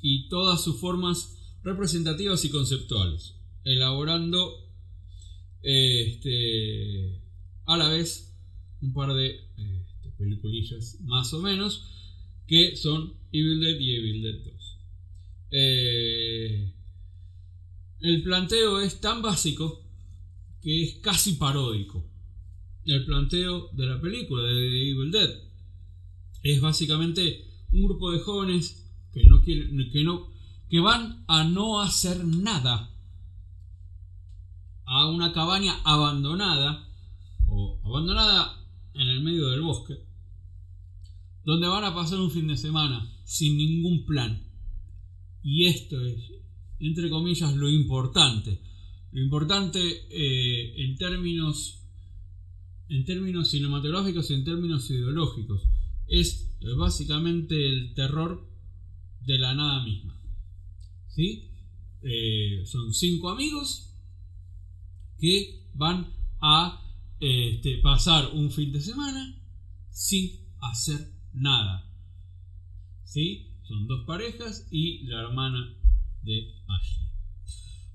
y 0.00 0.28
todas 0.28 0.60
sus 0.64 0.80
formas 0.80 1.38
representativas 1.62 2.44
y 2.44 2.50
conceptuales, 2.50 3.36
elaborando 3.62 4.68
este, 5.62 7.22
a 7.66 7.76
la 7.76 7.90
vez 7.90 8.36
un 8.82 8.92
par 8.92 9.14
de 9.14 9.36
este, 9.56 10.10
peliculillas 10.18 10.98
más 11.02 11.32
o 11.32 11.40
menos 11.40 11.86
que 12.48 12.74
son 12.74 13.14
Evil 13.30 13.60
Dead 13.60 13.78
y 13.78 13.94
Evil 13.94 14.22
Dead 14.24 14.52
2. 14.52 14.78
Eh, 15.52 16.74
el 18.00 18.22
planteo 18.24 18.80
es 18.80 19.00
tan 19.00 19.22
básico 19.22 19.80
que 20.60 20.82
es 20.82 20.94
casi 20.96 21.34
paródico. 21.34 22.04
El 22.84 23.04
planteo 23.04 23.68
de 23.74 23.86
la 23.86 24.00
película 24.00 24.42
de 24.42 24.90
Evil 24.90 25.12
Dead 25.12 25.49
es 26.42 26.60
básicamente 26.60 27.44
un 27.72 27.84
grupo 27.84 28.10
de 28.10 28.20
jóvenes 28.20 28.86
que 29.12 29.24
no 29.24 29.42
quieren, 29.42 29.90
que 29.90 30.04
no 30.04 30.28
que 30.68 30.80
van 30.80 31.24
a 31.26 31.44
no 31.44 31.80
hacer 31.80 32.24
nada. 32.24 32.94
A 34.84 35.08
una 35.08 35.32
cabaña 35.32 35.80
abandonada 35.84 36.88
o 37.46 37.80
abandonada 37.84 38.56
en 38.94 39.08
el 39.08 39.20
medio 39.22 39.48
del 39.48 39.62
bosque 39.62 40.10
donde 41.44 41.68
van 41.68 41.84
a 41.84 41.94
pasar 41.94 42.20
un 42.20 42.30
fin 42.30 42.46
de 42.46 42.56
semana 42.56 43.10
sin 43.24 43.56
ningún 43.56 44.04
plan. 44.04 44.46
Y 45.42 45.66
esto 45.66 46.00
es 46.04 46.32
entre 46.78 47.10
comillas 47.10 47.54
lo 47.56 47.68
importante. 47.68 48.60
Lo 49.12 49.20
importante 49.22 49.80
eh, 50.10 50.84
en 50.84 50.96
términos 50.96 51.76
en 52.88 53.04
términos 53.04 53.50
cinematográficos 53.50 54.30
y 54.30 54.34
en 54.34 54.44
términos 54.44 54.90
ideológicos 54.90 55.62
es 56.10 56.54
eh, 56.60 56.74
básicamente 56.76 57.54
el 57.66 57.94
terror 57.94 58.46
de 59.22 59.38
la 59.38 59.54
nada 59.54 59.82
misma 59.84 60.20
¿sí? 61.10 61.50
Eh, 62.02 62.64
son 62.64 62.94
cinco 62.94 63.30
amigos 63.30 63.94
que 65.18 65.68
van 65.74 66.12
a 66.40 66.82
este, 67.20 67.76
pasar 67.78 68.30
un 68.32 68.50
fin 68.50 68.72
de 68.72 68.80
semana 68.80 69.36
sin 69.90 70.30
hacer 70.60 71.12
nada. 71.34 71.86
¿Sí? 73.04 73.48
Son 73.68 73.86
dos 73.86 74.06
parejas 74.06 74.66
y 74.70 75.04
la 75.04 75.22
hermana 75.22 75.76
de 76.22 76.54
Ashley. 76.66 77.06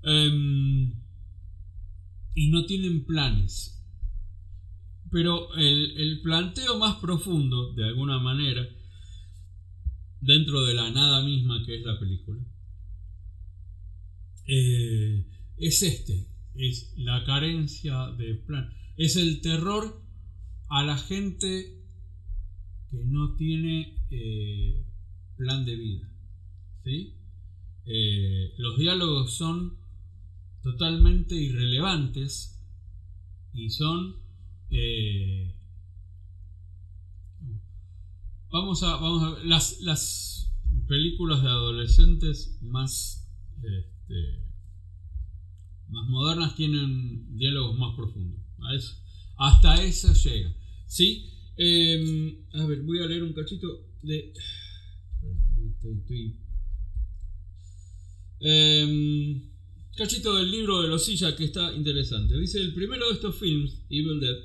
Em, 0.02 0.94
y 2.34 2.50
no 2.50 2.64
tienen 2.66 3.04
planes. 3.04 3.75
Pero 5.10 5.54
el, 5.54 5.96
el 5.98 6.20
planteo 6.20 6.78
más 6.78 6.96
profundo, 6.96 7.72
de 7.74 7.84
alguna 7.84 8.18
manera, 8.18 8.66
dentro 10.20 10.64
de 10.64 10.74
la 10.74 10.90
nada 10.90 11.22
misma 11.22 11.64
que 11.64 11.76
es 11.76 11.84
la 11.84 11.98
película, 11.98 12.42
eh, 14.46 15.26
es 15.58 15.82
este, 15.82 16.26
es 16.54 16.92
la 16.96 17.24
carencia 17.24 18.10
de 18.12 18.34
plan, 18.34 18.72
es 18.96 19.16
el 19.16 19.40
terror 19.40 20.00
a 20.68 20.84
la 20.84 20.96
gente 20.96 21.82
que 22.90 23.04
no 23.04 23.34
tiene 23.36 23.98
eh, 24.10 24.84
plan 25.36 25.64
de 25.64 25.76
vida. 25.76 26.10
Eh, 27.88 28.54
los 28.58 28.78
diálogos 28.78 29.34
son 29.34 29.76
totalmente 30.62 31.34
irrelevantes 31.34 32.62
y 33.52 33.70
son... 33.70 34.25
vamos, 38.50 38.82
a, 38.82 38.96
vamos 38.96 39.22
a 39.22 39.30
ver 39.36 39.46
las, 39.46 39.80
las 39.80 40.52
películas 40.88 41.42
de 41.42 41.48
adolescentes 41.48 42.58
más... 42.62 43.28
Este, 43.62 44.46
más 45.88 46.08
modernas 46.08 46.56
tienen 46.56 47.36
diálogos 47.36 47.78
más 47.78 47.94
profundos. 47.94 48.40
hasta 49.36 49.82
eso 49.82 50.12
llega. 50.12 50.54
¿Sí? 50.86 51.30
Em, 51.56 52.36
a 52.54 52.66
ver, 52.66 52.82
voy 52.82 53.00
a 53.00 53.06
leer 53.06 53.22
un 53.22 53.32
cachito 53.32 53.66
de... 54.02 54.32
Em, 58.40 59.55
cachito 59.96 60.36
del 60.36 60.50
libro 60.50 60.82
de 60.82 60.88
Losilla 60.88 61.34
que 61.34 61.44
está 61.44 61.74
interesante. 61.74 62.38
Dice, 62.38 62.60
el 62.60 62.74
primero 62.74 63.08
de 63.08 63.14
estos 63.14 63.34
films, 63.36 63.82
Evil 63.88 64.20
Dead, 64.20 64.36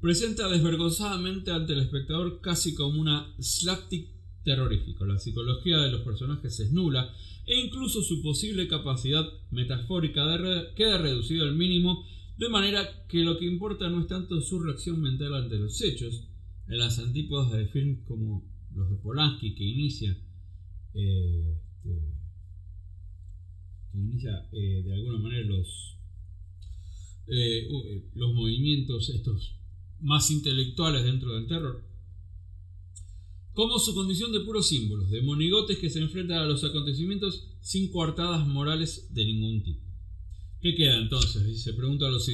presenta 0.00 0.48
desvergonzadamente 0.48 1.50
ante 1.50 1.72
el 1.72 1.80
espectador 1.80 2.40
casi 2.40 2.74
como 2.74 3.00
una 3.00 3.34
slapstick 3.40 4.08
terrorífico. 4.44 5.04
La 5.04 5.18
psicología 5.18 5.78
de 5.78 5.90
los 5.90 6.02
personajes 6.02 6.60
es 6.60 6.72
nula 6.72 7.12
e 7.46 7.58
incluso 7.58 8.00
su 8.02 8.22
posible 8.22 8.68
capacidad 8.68 9.26
metafórica 9.50 10.22
queda 10.76 10.98
reducida 10.98 11.42
al 11.42 11.56
mínimo, 11.56 12.06
de 12.38 12.48
manera 12.48 13.06
que 13.08 13.24
lo 13.24 13.38
que 13.38 13.46
importa 13.46 13.88
no 13.88 14.02
es 14.02 14.06
tanto 14.06 14.40
su 14.40 14.60
reacción 14.60 15.00
mental 15.00 15.34
ante 15.34 15.56
los 15.56 15.82
hechos, 15.82 16.28
en 16.68 16.78
las 16.78 16.98
antípodas 17.00 17.50
de 17.52 17.66
films 17.66 18.04
como 18.06 18.44
los 18.74 18.90
de 18.90 18.96
Polanski 18.96 19.54
que 19.54 19.64
inicia, 19.64 20.16
eh, 20.94 21.58
este, 21.84 22.15
inicia 23.96 24.48
eh, 24.52 24.82
de 24.84 24.94
alguna 24.94 25.18
manera 25.18 25.46
los, 25.46 25.96
eh, 27.28 27.68
los 28.14 28.34
movimientos 28.34 29.08
estos 29.08 29.56
más 30.00 30.30
intelectuales 30.30 31.04
dentro 31.04 31.34
del 31.34 31.46
terror, 31.46 31.84
como 33.52 33.78
su 33.78 33.94
condición 33.94 34.32
de 34.32 34.40
puros 34.40 34.68
símbolos, 34.68 35.10
de 35.10 35.22
monigotes 35.22 35.78
que 35.78 35.88
se 35.88 36.00
enfrentan 36.00 36.38
a 36.38 36.44
los 36.44 36.62
acontecimientos 36.62 37.48
sin 37.62 37.90
coartadas 37.90 38.46
morales 38.46 39.12
de 39.14 39.24
ningún 39.24 39.62
tipo. 39.62 39.86
¿Qué 40.60 40.74
queda 40.74 40.98
entonces? 40.98 41.62
Se 41.62 41.72
pregunta 41.72 42.06
a 42.06 42.10
los 42.10 42.28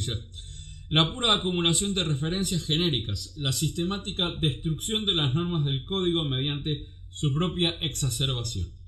La 0.88 1.14
pura 1.14 1.32
acumulación 1.32 1.94
de 1.94 2.04
referencias 2.04 2.64
genéricas, 2.64 3.34
la 3.36 3.52
sistemática 3.52 4.34
destrucción 4.34 5.06
de 5.06 5.14
las 5.14 5.34
normas 5.34 5.64
del 5.64 5.84
código 5.84 6.24
mediante 6.24 6.88
su 7.08 7.32
propia 7.32 7.70
exacerbación. 7.80 8.81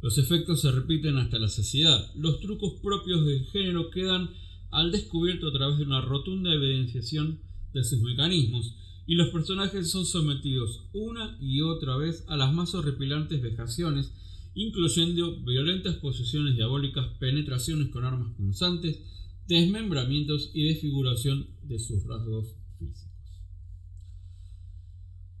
Los 0.00 0.18
efectos 0.18 0.60
se 0.60 0.70
repiten 0.70 1.16
hasta 1.16 1.38
la 1.38 1.48
saciedad. 1.48 2.12
Los 2.14 2.40
trucos 2.40 2.74
propios 2.80 3.26
del 3.26 3.46
género 3.46 3.90
quedan 3.90 4.30
al 4.70 4.92
descubierto 4.92 5.48
a 5.48 5.52
través 5.52 5.78
de 5.78 5.84
una 5.84 6.00
rotunda 6.00 6.52
evidenciación 6.52 7.40
de 7.72 7.84
sus 7.84 8.00
mecanismos 8.00 8.76
y 9.06 9.14
los 9.14 9.30
personajes 9.30 9.90
son 9.90 10.04
sometidos 10.04 10.84
una 10.92 11.36
y 11.40 11.62
otra 11.62 11.96
vez 11.96 12.24
a 12.28 12.36
las 12.36 12.52
más 12.52 12.74
horripilantes 12.74 13.40
vejaciones, 13.40 14.12
incluyendo 14.54 15.40
violentas 15.40 15.96
posesiones 15.96 16.56
diabólicas, 16.56 17.06
penetraciones 17.18 17.88
con 17.88 18.04
armas 18.04 18.34
punzantes, 18.36 19.00
desmembramientos 19.46 20.50
y 20.52 20.64
desfiguración 20.64 21.48
de 21.62 21.78
sus 21.78 22.04
rasgos 22.04 22.54
físicos. 22.78 23.08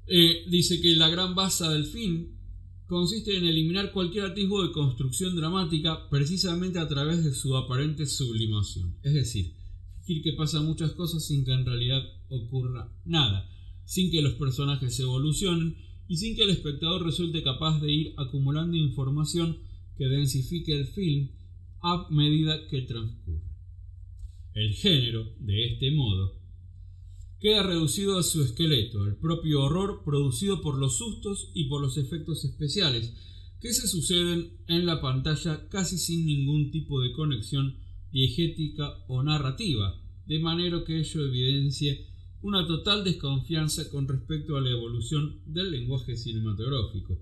Eh, 0.06 0.46
dice 0.48 0.80
que 0.80 0.96
la 0.96 1.10
gran 1.10 1.34
base 1.34 1.68
del 1.68 1.84
film 1.84 2.37
consiste 2.88 3.36
en 3.36 3.44
eliminar 3.44 3.92
cualquier 3.92 4.24
atisbo 4.24 4.62
de 4.62 4.72
construcción 4.72 5.36
dramática 5.36 6.08
precisamente 6.08 6.78
a 6.78 6.88
través 6.88 7.22
de 7.22 7.34
su 7.34 7.54
aparente 7.54 8.06
sublimación. 8.06 8.96
Es 9.02 9.12
decir, 9.12 9.52
fingir 10.02 10.22
que 10.22 10.32
pasan 10.32 10.64
muchas 10.64 10.92
cosas 10.92 11.26
sin 11.26 11.44
que 11.44 11.52
en 11.52 11.66
realidad 11.66 12.02
ocurra 12.30 12.90
nada, 13.04 13.46
sin 13.84 14.10
que 14.10 14.22
los 14.22 14.34
personajes 14.34 14.98
evolucionen 15.00 15.76
y 16.08 16.16
sin 16.16 16.34
que 16.34 16.44
el 16.44 16.50
espectador 16.50 17.04
resulte 17.04 17.42
capaz 17.42 17.78
de 17.80 17.92
ir 17.92 18.14
acumulando 18.16 18.74
información 18.74 19.58
que 19.98 20.06
densifique 20.06 20.72
el 20.74 20.86
film 20.86 21.28
a 21.82 22.06
medida 22.10 22.66
que 22.68 22.82
transcurre. 22.82 23.44
El 24.54 24.72
género, 24.72 25.34
de 25.40 25.66
este 25.66 25.90
modo, 25.90 26.37
queda 27.40 27.62
reducido 27.62 28.18
a 28.18 28.22
su 28.22 28.42
esqueleto, 28.42 29.04
al 29.04 29.16
propio 29.16 29.62
horror 29.62 30.02
producido 30.04 30.60
por 30.60 30.78
los 30.78 30.98
sustos 30.98 31.50
y 31.54 31.64
por 31.64 31.80
los 31.80 31.96
efectos 31.96 32.44
especiales 32.44 33.14
que 33.60 33.72
se 33.72 33.88
suceden 33.88 34.56
en 34.66 34.86
la 34.86 35.00
pantalla 35.00 35.68
casi 35.68 35.98
sin 35.98 36.26
ningún 36.26 36.70
tipo 36.70 37.00
de 37.00 37.12
conexión 37.12 37.76
diegética 38.12 39.04
o 39.08 39.22
narrativa, 39.22 40.00
de 40.26 40.38
manera 40.38 40.84
que 40.84 41.00
ello 41.00 41.26
evidencie 41.26 42.06
una 42.40 42.66
total 42.66 43.04
desconfianza 43.04 43.88
con 43.90 44.06
respecto 44.06 44.56
a 44.56 44.60
la 44.60 44.70
evolución 44.70 45.40
del 45.46 45.72
lenguaje 45.72 46.16
cinematográfico, 46.16 47.18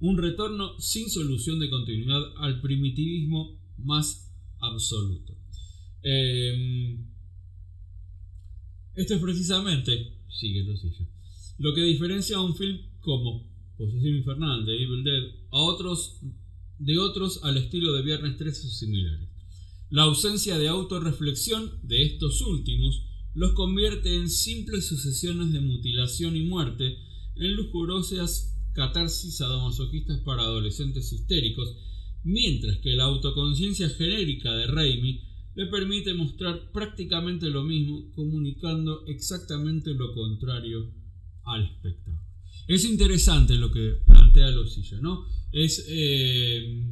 un 0.00 0.18
retorno 0.18 0.78
sin 0.78 1.10
solución 1.10 1.58
de 1.58 1.70
continuidad 1.70 2.22
al 2.38 2.60
primitivismo 2.60 3.58
más 3.78 4.32
absoluto. 4.60 5.36
Em, 6.02 7.11
esto 8.94 9.14
es 9.14 9.20
precisamente, 9.20 10.18
sigue 10.28 10.64
lo 11.58 11.74
que 11.74 11.82
diferencia 11.82 12.36
a 12.36 12.40
un 12.40 12.56
film 12.56 12.78
como 13.00 13.48
Posesión 13.76 14.16
Infernal 14.16 14.64
de 14.64 14.74
Evil 14.74 15.04
Dead 15.04 15.22
a 15.50 15.58
otros, 15.58 16.20
de 16.78 16.98
otros 16.98 17.40
al 17.44 17.56
estilo 17.56 17.92
de 17.92 18.02
Viernes 18.02 18.36
13 18.36 18.66
o 18.66 18.70
similares. 18.70 19.28
La 19.90 20.02
ausencia 20.02 20.58
de 20.58 20.68
autorreflexión 20.68 21.78
de 21.82 22.02
estos 22.02 22.40
últimos 22.42 23.04
los 23.34 23.52
convierte 23.52 24.14
en 24.14 24.28
simples 24.28 24.86
sucesiones 24.86 25.52
de 25.52 25.60
mutilación 25.60 26.36
y 26.36 26.42
muerte, 26.42 26.98
en 27.36 27.54
lujuriosas 27.54 28.56
catarsis 28.72 29.36
sadomasoquistas 29.36 30.20
para 30.20 30.42
adolescentes 30.42 31.12
histéricos, 31.12 31.76
mientras 32.24 32.78
que 32.78 32.94
la 32.94 33.04
autoconciencia 33.04 33.88
genérica 33.90 34.52
de 34.52 34.66
Raimi 34.66 35.22
le 35.54 35.66
permite 35.66 36.14
mostrar 36.14 36.70
prácticamente 36.72 37.48
lo 37.48 37.62
mismo, 37.62 38.10
comunicando 38.14 39.04
exactamente 39.06 39.92
lo 39.94 40.12
contrario 40.14 40.90
al 41.44 41.64
espectador. 41.64 42.20
Es 42.66 42.84
interesante 42.84 43.56
lo 43.56 43.70
que 43.70 43.98
plantea 44.06 44.50
Losilla, 44.50 44.98
¿no? 45.00 45.26
Es 45.50 45.84
eh, 45.88 46.84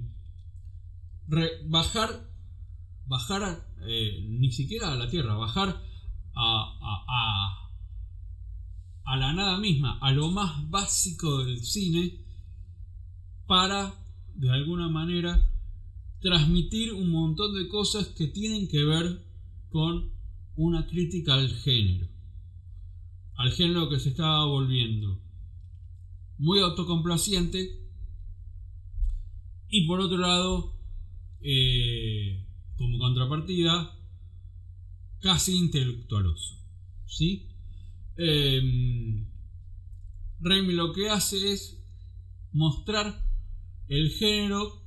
bajar, 1.66 2.28
bajar 3.06 3.66
eh, 3.86 4.26
ni 4.28 4.50
siquiera 4.50 4.92
a 4.92 4.96
la 4.96 5.08
tierra, 5.08 5.34
bajar 5.34 5.68
a, 6.34 6.78
a, 6.82 7.70
a 9.04 9.16
la 9.16 9.32
nada 9.32 9.58
misma, 9.58 9.98
a 10.00 10.12
lo 10.12 10.30
más 10.30 10.68
básico 10.70 11.44
del 11.44 11.64
cine, 11.64 12.18
para, 13.46 13.94
de 14.34 14.50
alguna 14.50 14.88
manera, 14.88 15.49
transmitir 16.20 16.92
un 16.92 17.10
montón 17.10 17.54
de 17.54 17.68
cosas 17.68 18.08
que 18.08 18.26
tienen 18.26 18.68
que 18.68 18.84
ver 18.84 19.24
con 19.70 20.12
una 20.56 20.86
crítica 20.86 21.34
al 21.34 21.48
género. 21.48 22.08
Al 23.36 23.52
género 23.52 23.88
que 23.88 23.98
se 23.98 24.10
estaba 24.10 24.44
volviendo 24.44 25.18
muy 26.38 26.60
autocomplaciente 26.60 27.80
y 29.68 29.86
por 29.86 30.00
otro 30.00 30.18
lado, 30.18 30.76
eh, 31.40 32.44
como 32.76 32.98
contrapartida, 32.98 33.96
casi 35.20 35.56
intelectualoso. 35.56 36.56
¿sí? 37.06 37.48
Eh, 38.16 39.26
lo 40.40 40.92
que 40.92 41.08
hace 41.10 41.52
es 41.52 41.78
mostrar 42.52 43.24
el 43.88 44.10
género 44.10 44.79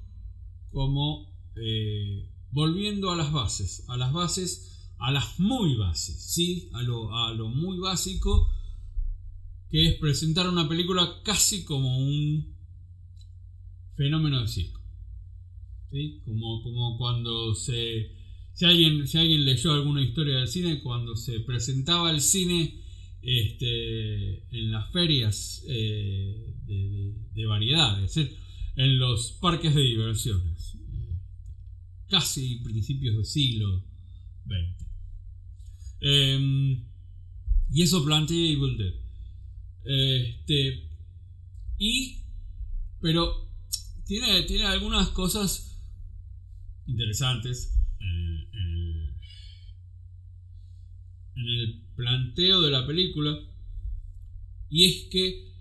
como 0.74 1.32
eh, 1.56 2.30
volviendo 2.52 3.12
a 3.12 3.16
las 3.16 3.32
bases, 3.32 3.86
a 3.88 3.96
las 3.96 4.12
bases, 4.12 4.92
a 4.98 5.12
las 5.12 5.40
muy 5.40 5.76
bases, 5.76 6.22
¿sí? 6.34 6.70
a, 6.74 6.82
lo, 6.82 7.16
a 7.16 7.34
lo 7.34 7.48
muy 7.48 7.78
básico, 7.78 8.50
que 9.70 9.88
es 9.88 9.96
presentar 10.00 10.50
una 10.50 10.68
película 10.68 11.22
casi 11.24 11.64
como 11.64 11.98
un 11.98 12.56
fenómeno 13.96 14.42
de 14.42 14.48
circo. 14.48 14.82
¿sí? 15.92 16.22
Como, 16.26 16.62
como 16.64 16.98
cuando 16.98 17.54
se... 17.56 18.12
Si 18.54 18.66
alguien, 18.66 19.08
si 19.08 19.18
alguien 19.18 19.46
leyó 19.46 19.74
alguna 19.74 20.04
historia 20.04 20.38
del 20.38 20.48
cine, 20.48 20.82
cuando 20.82 21.16
se 21.16 21.40
presentaba 21.40 22.12
el 22.12 22.22
cine 22.22 22.84
este, 23.24 24.44
en 24.56 24.72
las 24.72 24.92
ferias 24.92 25.64
eh, 25.68 26.54
de, 26.68 27.16
de, 27.34 27.46
variedades, 27.48 28.16
en 28.76 29.00
los 29.00 29.34
parques 29.34 29.74
de 29.74 29.82
diversiones, 29.82 30.78
casi 32.10 32.58
principios 32.58 33.16
del 33.16 33.26
siglo 33.26 33.84
XX. 34.46 34.88
Em, 36.02 36.86
y 37.72 37.82
eso 37.82 38.04
plantea 38.04 38.38
Evil. 38.38 39.00
Este, 39.86 40.90
y, 41.78 42.24
pero 43.00 43.50
tiene, 44.06 44.44
tiene 44.44 44.66
algunas 44.66 45.10
cosas 45.10 45.82
interesantes 46.86 47.80
en 51.36 51.48
el 51.48 51.84
planteo 51.96 52.62
de 52.62 52.72
la 52.72 52.86
película. 52.86 53.40
Y 54.70 54.86
es 54.86 55.10
que 55.12 55.54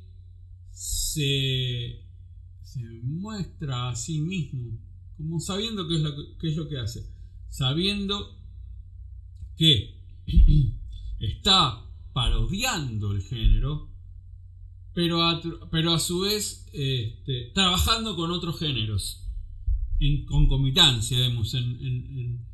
se 0.71 2.02
se 2.73 2.81
muestra 3.03 3.91
a 3.91 3.97
sí 3.97 4.19
mismo, 4.19 4.79
como 5.19 5.41
sabiendo 5.41 5.87
qué 5.87 5.97
es 6.49 6.57
lo 6.57 6.69
que, 6.69 6.79
hace, 6.79 7.07
sabiendo 7.51 8.39
que 9.57 10.01
está 11.21 11.85
parodiando 12.15 13.13
el 13.13 13.21
género, 13.21 13.91
pero 14.95 15.23
a, 15.23 15.43
pero 15.71 15.93
a 15.93 15.99
su 15.99 16.21
vez 16.21 16.67
este, 16.73 17.51
trabajando 17.55 18.17
con 18.17 18.31
otros 18.31 18.59
géneros, 18.59 19.29
en 20.01 20.25
concomitancia, 20.25 21.19
digamos, 21.19 21.55
en, 21.55 22.47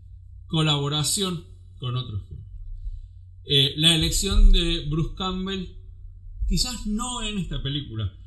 colaboración 0.49 1.45
con 1.79 1.95
otros 1.95 2.23
géneros. 2.27 2.51
Eh, 3.45 3.75
la 3.77 3.95
elección 3.95 4.51
de 4.51 4.87
Bruce 4.89 5.15
Campbell, 5.15 5.67
quizás 6.49 6.87
no 6.87 7.23
en 7.23 7.39
esta 7.39 7.63
película, 7.63 8.18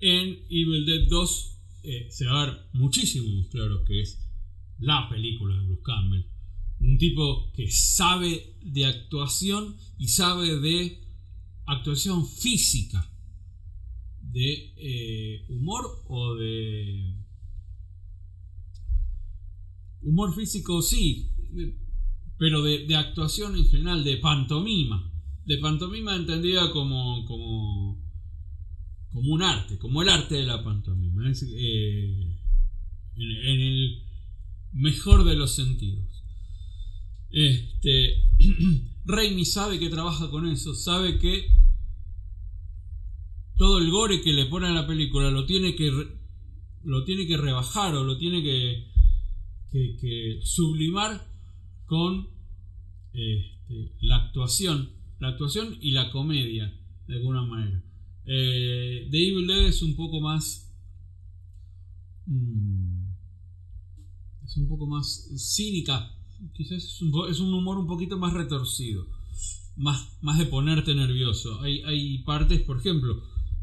en 0.00 0.44
Evil 0.48 0.86
Dead 0.86 1.08
2 1.08 1.58
eh, 1.82 2.08
se 2.10 2.26
va 2.26 2.42
a 2.42 2.46
ver 2.46 2.58
muchísimo 2.72 3.48
claro 3.50 3.84
que 3.84 4.00
es 4.00 4.28
la 4.78 5.08
película 5.08 5.56
de 5.56 5.66
Bruce 5.66 5.82
Campbell. 5.82 6.24
Un 6.80 6.98
tipo 6.98 7.50
que 7.52 7.70
sabe 7.70 8.56
de 8.62 8.86
actuación 8.86 9.76
y 9.98 10.08
sabe 10.08 10.60
de 10.60 11.00
actuación 11.66 12.26
física, 12.26 13.10
de 14.20 14.74
eh, 14.76 15.46
humor 15.48 16.04
o 16.06 16.34
de... 16.34 17.14
Humor 20.02 20.34
físico 20.34 20.80
sí, 20.80 21.32
pero 22.38 22.62
de, 22.62 22.86
de, 22.86 22.96
actuación 22.96 23.56
en 23.56 23.66
general, 23.66 24.04
de 24.04 24.16
pantomima. 24.18 25.12
De 25.44 25.58
pantomima 25.58 26.14
entendida 26.14 26.70
como, 26.70 27.24
como 27.24 27.87
como 29.12 29.32
un 29.32 29.42
arte, 29.42 29.78
como 29.78 30.02
el 30.02 30.08
arte 30.08 30.36
de 30.36 30.46
la 30.46 30.62
pantomima, 30.62 31.30
eh, 31.30 32.36
en, 33.16 33.60
el 33.60 34.02
mejor 34.72 35.24
de 35.24 35.34
los 35.34 35.54
sentidos. 35.54 36.24
Este, 37.30 38.24
Raimi 39.04 39.44
sabe 39.44 39.78
que 39.78 39.88
trabaja 39.88 40.30
con 40.30 40.46
eso, 40.46 40.74
sabe 40.74 41.18
que 41.18 41.46
todo 43.56 43.78
el 43.78 43.90
gore 43.90 44.22
que 44.22 44.32
le 44.32 44.46
pone 44.46 44.68
a 44.68 44.72
la 44.72 44.86
película 44.86 45.30
lo 45.30 45.46
tiene 45.46 45.74
que, 45.74 45.90
lo 46.84 47.04
tiene 47.04 47.26
que 47.26 47.36
rebajar 47.36 47.94
o 47.94 48.04
lo 48.04 48.16
tiene 48.18 48.42
que, 48.42 48.88
que, 49.72 50.40
sublimar 50.44 51.26
con 51.86 52.28
este, 53.12 53.92
la 54.00 54.16
actuación, 54.16 54.90
la 55.18 55.28
actuación 55.28 55.76
y 55.80 55.90
la 55.92 56.10
comedia, 56.10 56.72
de 57.06 57.16
alguna 57.16 57.42
manera. 57.42 57.82
Eh, 58.30 59.08
The 59.10 59.16
Evil 59.16 59.46
Dead 59.46 59.66
es 59.66 59.82
un 59.82 59.96
poco 59.96 60.20
más. 60.20 60.70
Mm, 62.26 63.08
es 64.44 64.56
un 64.56 64.68
poco 64.68 64.86
más 64.86 65.30
cínica. 65.36 66.14
Quizás 66.52 66.84
es 66.84 67.00
un, 67.00 67.54
humor 67.54 67.78
un 67.78 67.86
poquito 67.86 68.18
más 68.18 68.34
retorcido. 68.34 69.06
Más, 69.76 70.18
más 70.20 70.38
de 70.38 70.46
ponerte 70.46 70.94
nervioso. 70.94 71.60
Hay, 71.62 71.82
hay 71.82 72.18
partes, 72.18 72.60
por 72.60 72.78
ejemplo, 72.78 73.22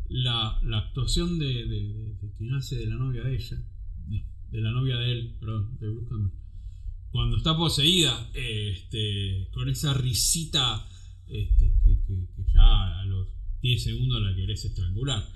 la, 0.10 0.60
actuación 0.78 1.40
de, 1.40 2.16
quien 2.38 2.54
hace 2.54 2.78
de 2.78 2.88
la 2.88 2.96
novia 2.96 3.24
de 3.24 3.36
ella, 3.36 3.58
de 4.52 4.62
la 4.62 4.72
novia 4.72 4.98
de 4.98 5.12
él, 5.12 5.38
perdón, 5.40 5.78
de 5.80 5.90
Bruce 5.90 6.32
cuando 7.16 7.38
está 7.38 7.56
poseída, 7.56 8.30
este, 8.34 9.48
con 9.54 9.70
esa 9.70 9.94
risita 9.94 10.86
este, 11.28 11.72
que, 11.82 11.98
ya 12.54 13.00
a 13.00 13.06
los 13.06 13.30
10 13.62 13.84
segundos 13.84 14.22
la 14.22 14.36
querés 14.36 14.66
estrangular. 14.66 15.28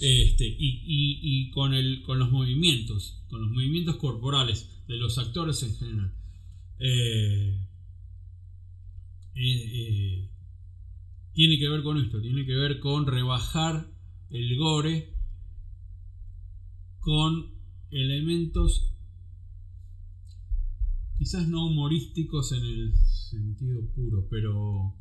Este, 0.00 0.44
y, 0.46 1.50
con, 1.50 1.72
el, 1.74 2.02
con 2.02 2.18
los 2.18 2.30
movimientos, 2.30 3.22
con 3.28 3.40
los 3.40 3.50
movimientos 3.50 3.96
corporales 3.96 4.68
de 4.86 4.96
los 4.96 5.18
actores 5.18 5.62
en 5.62 5.74
general. 5.76 6.14
Eh, 6.78 7.58
eh, 9.34 9.40
eh, 9.42 10.30
tiene 11.32 11.58
que 11.58 11.68
ver 11.68 11.82
con 11.82 11.98
esto, 11.98 12.20
tiene 12.20 12.44
que 12.44 12.54
ver 12.54 12.80
con 12.80 13.06
rebajar 13.06 13.90
el 14.30 14.56
gore 14.56 15.14
con 17.00 17.54
elementos 17.90 18.90
quizás 21.20 21.46
no 21.48 21.66
humorísticos 21.66 22.52
en 22.52 22.64
el 22.64 22.94
sentido 22.96 23.86
puro, 23.94 24.26
pero 24.30 24.94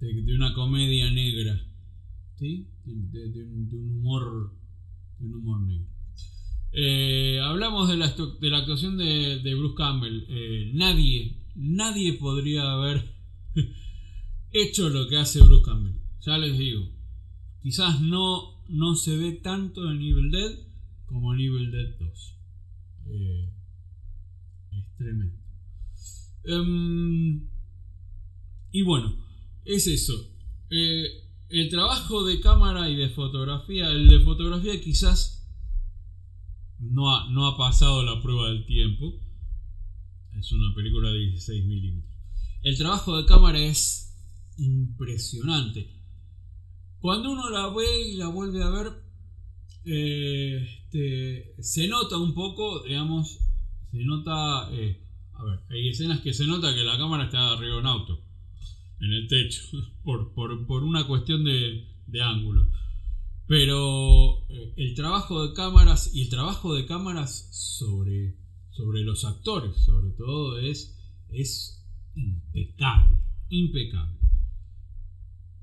de, 0.00 0.34
una 0.34 0.52
comedia 0.52 1.10
negra, 1.10 1.58
¿sí? 2.38 2.68
De, 2.84 3.42
un, 3.42 3.68
humor, 3.72 4.52
de 5.18 5.26
un 5.26 5.34
humor 5.34 5.60
negro. 5.62 5.86
Eh, 6.72 7.40
hablamos 7.42 7.88
de 7.88 7.96
la, 7.96 8.08
de 8.08 8.50
la, 8.50 8.58
actuación 8.58 8.98
de, 8.98 9.54
Bruce 9.54 9.74
Campbell. 9.76 10.26
Eh, 10.28 10.70
nadie, 10.74 11.42
nadie 11.54 12.14
podría 12.14 12.72
haber 12.72 13.14
hecho 14.52 14.88
lo 14.88 15.08
que 15.08 15.16
hace 15.16 15.40
Bruce 15.40 15.64
Campbell. 15.64 15.94
Ya 16.20 16.38
les 16.38 16.58
digo, 16.58 16.88
quizás 17.62 18.00
no, 18.00 18.62
no 18.68 18.94
se 18.96 19.16
ve 19.16 19.32
tanto 19.32 19.90
en 19.90 20.02
Evil 20.02 20.30
Dead 20.30 20.52
como 21.06 21.32
en 21.34 21.40
Evil 21.40 21.70
Dead 21.70 21.98
2. 21.98 22.34
Eh, 23.06 23.48
es 24.72 24.96
tremendo. 24.96 25.36
Em, 26.44 27.48
y 28.72 28.82
bueno, 28.82 29.16
es 29.64 29.86
eso. 29.86 30.30
Eh, 30.70 31.25
el 31.48 31.68
trabajo 31.68 32.24
de 32.24 32.40
cámara 32.40 32.88
y 32.90 32.96
de 32.96 33.08
fotografía, 33.10 33.90
el 33.90 34.08
de 34.08 34.20
fotografía 34.20 34.80
quizás 34.80 35.46
no 36.78 37.10
ha, 37.46 37.56
pasado 37.56 38.02
la 38.02 38.20
prueba 38.20 38.48
del 38.48 38.66
tiempo. 38.66 39.20
Es 40.38 40.52
una 40.52 40.74
película 40.74 41.10
de 41.10 41.18
16 41.18 41.64
milímetros. 41.64 42.14
El 42.62 42.76
trabajo 42.76 43.16
de 43.16 43.26
cámara 43.26 43.58
es 43.58 44.14
impresionante. 44.58 45.94
Cuando 46.98 47.30
uno 47.30 47.48
la 47.50 47.68
ve 47.68 48.08
y 48.08 48.16
la 48.16 48.28
vuelve 48.28 48.62
a 48.62 48.68
ver, 48.70 48.92
eh, 49.84 50.66
este, 50.96 51.54
se 51.62 51.88
nota 51.88 52.16
un 52.16 52.34
poco, 52.34 52.82
digamos, 52.82 53.38
se 53.90 54.04
nota, 54.04 54.68
eh, 54.72 55.02
a 55.34 55.44
ver, 55.44 55.60
hay 55.70 55.88
escenas 55.88 56.20
que 56.20 56.34
se 56.34 56.46
nota 56.46 56.74
que 56.74 56.82
la 56.82 56.98
cámara 56.98 57.24
está 57.24 57.52
arriba 57.52 57.74
de 57.74 57.80
un 57.80 57.86
auto, 57.86 58.25
en 59.00 59.12
el 59.12 59.28
techo, 59.28 59.62
por, 60.04 60.82
una 60.82 61.06
cuestión 61.06 61.44
de, 61.44 61.86
ángulo. 62.22 62.70
Pero 63.46 64.48
eh, 64.48 64.74
el 64.76 64.94
trabajo 64.94 65.46
de 65.46 65.54
cámaras 65.54 66.14
y 66.14 66.22
el 66.22 66.28
trabajo 66.28 66.74
de 66.74 66.86
cámaras 66.86 67.48
sobre, 67.52 68.36
sobre 68.70 69.02
los 69.02 69.24
actores, 69.24 69.76
sobre 69.76 70.10
todo, 70.10 70.58
es, 70.58 70.98
es 71.28 71.86
impecable, 72.14 73.18
impecable. 73.48 74.18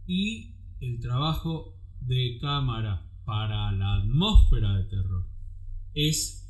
Y 0.05 0.55
el 0.79 0.99
trabajo 0.99 1.77
de 2.01 2.37
cámara 2.39 3.09
para 3.25 3.71
la 3.71 3.95
atmósfera 3.95 4.77
de 4.77 4.83
terror 4.85 5.25
es 5.93 6.43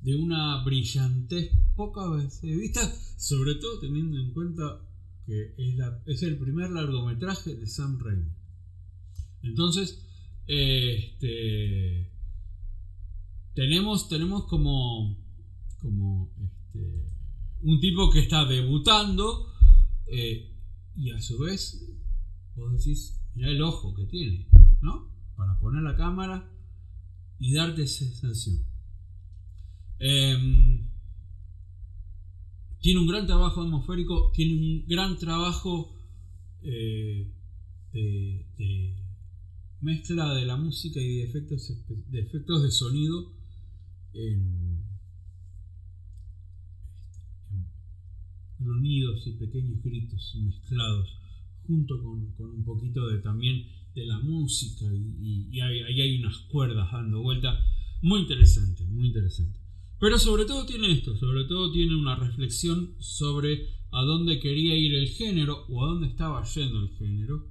de 0.00 0.16
una 0.16 0.62
brillantez 0.64 1.52
poca 1.76 2.08
vez 2.10 2.40
vista, 2.42 2.80
sobre 3.18 3.54
todo 3.56 3.80
teniendo 3.80 4.18
en 4.18 4.32
cuenta 4.32 4.80
es, 6.06 6.22
el 6.22 6.38
primer 6.38 6.70
largometraje 6.70 7.54
de 7.56 7.66
Sam 7.66 7.98
Raimi. 7.98 8.30
Entonces, 9.42 10.06
este, 10.46 12.10
tenemos, 13.54 14.08
tenemos 14.08 14.46
como, 14.46 15.16
este, 16.42 17.06
un 17.62 17.80
tipo 17.80 18.10
que 18.10 18.20
está 18.20 18.44
debutando 18.44 19.52
eh, 20.06 20.56
y 20.96 21.10
a 21.10 21.20
su 21.20 21.38
vez, 21.38 21.86
vos 22.56 22.72
decís, 22.72 23.20
mira 23.34 23.50
el 23.50 23.62
ojo 23.62 23.94
que 23.94 24.06
tiene, 24.06 24.48
¿no? 24.82 25.10
Para 25.36 25.58
poner 25.58 25.82
la 25.82 25.96
cámara 25.96 26.50
y 27.38 27.54
darte 27.54 27.86
sensación. 27.86 28.64
Em, 29.98 30.79
tiene 32.80 33.00
un 33.00 33.06
gran 33.06 33.26
trabajo 33.26 33.62
atmosférico, 33.62 34.32
tiene 34.34 34.54
un 34.54 34.86
gran 34.86 35.18
trabajo 35.18 35.94
eh, 36.62 37.30
de, 37.92 38.96
mezcla 39.80 40.34
de 40.34 40.46
la 40.46 40.56
música 40.56 41.00
y 41.00 41.16
de 41.16 41.22
efectos 41.24 42.62
de, 42.62 42.70
sonido 42.70 43.32
en, 44.14 44.84
grunidos 48.58 49.26
y 49.26 49.32
pequeños 49.32 49.82
gritos 49.82 50.36
mezclados 50.42 51.16
junto 51.66 52.02
con, 52.02 52.34
un 52.38 52.64
poquito 52.64 53.06
de 53.08 53.18
también 53.18 53.66
de 53.94 54.06
la 54.06 54.18
música 54.20 54.86
y, 54.94 55.60
ahí 55.60 56.00
hay 56.00 56.18
unas 56.20 56.38
cuerdas 56.50 56.90
dando 56.92 57.22
vuelta. 57.22 57.58
Muy 58.02 58.20
interesante 58.20 58.84
muy 58.84 59.08
interesante 59.08 59.59
pero 60.00 60.18
sobre 60.18 60.46
todo 60.46 60.64
tiene 60.64 60.90
esto, 60.90 61.14
sobre 61.16 61.44
todo 61.44 61.70
tiene 61.70 61.94
una 61.94 62.16
reflexión 62.16 62.96
sobre 62.98 63.68
a 63.92 64.02
dónde 64.02 64.40
quería 64.40 64.74
ir 64.74 64.94
el 64.94 65.08
género 65.08 65.66
o 65.68 65.84
a 65.84 65.88
dónde 65.88 66.08
estaba 66.08 66.42
yendo 66.42 66.80
el 66.80 66.88
género. 66.96 67.46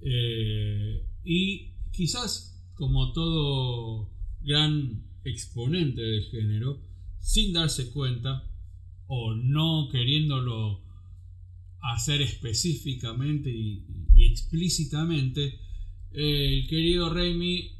Eh, 0.00 1.04
y 1.24 1.72
quizás, 1.90 2.62
como 2.74 3.12
todo 3.12 4.12
gran 4.42 5.04
exponente 5.24 6.02
del 6.02 6.22
género, 6.26 6.80
sin 7.18 7.52
darse 7.52 7.90
cuenta 7.90 8.48
o 9.08 9.34
no 9.34 9.88
queriéndolo 9.90 10.84
hacer 11.94 12.22
específicamente 12.22 13.50
y, 13.50 13.84
explícitamente, 14.24 15.58
el 16.12 16.68
querido 16.68 17.12
Raimi 17.12 17.72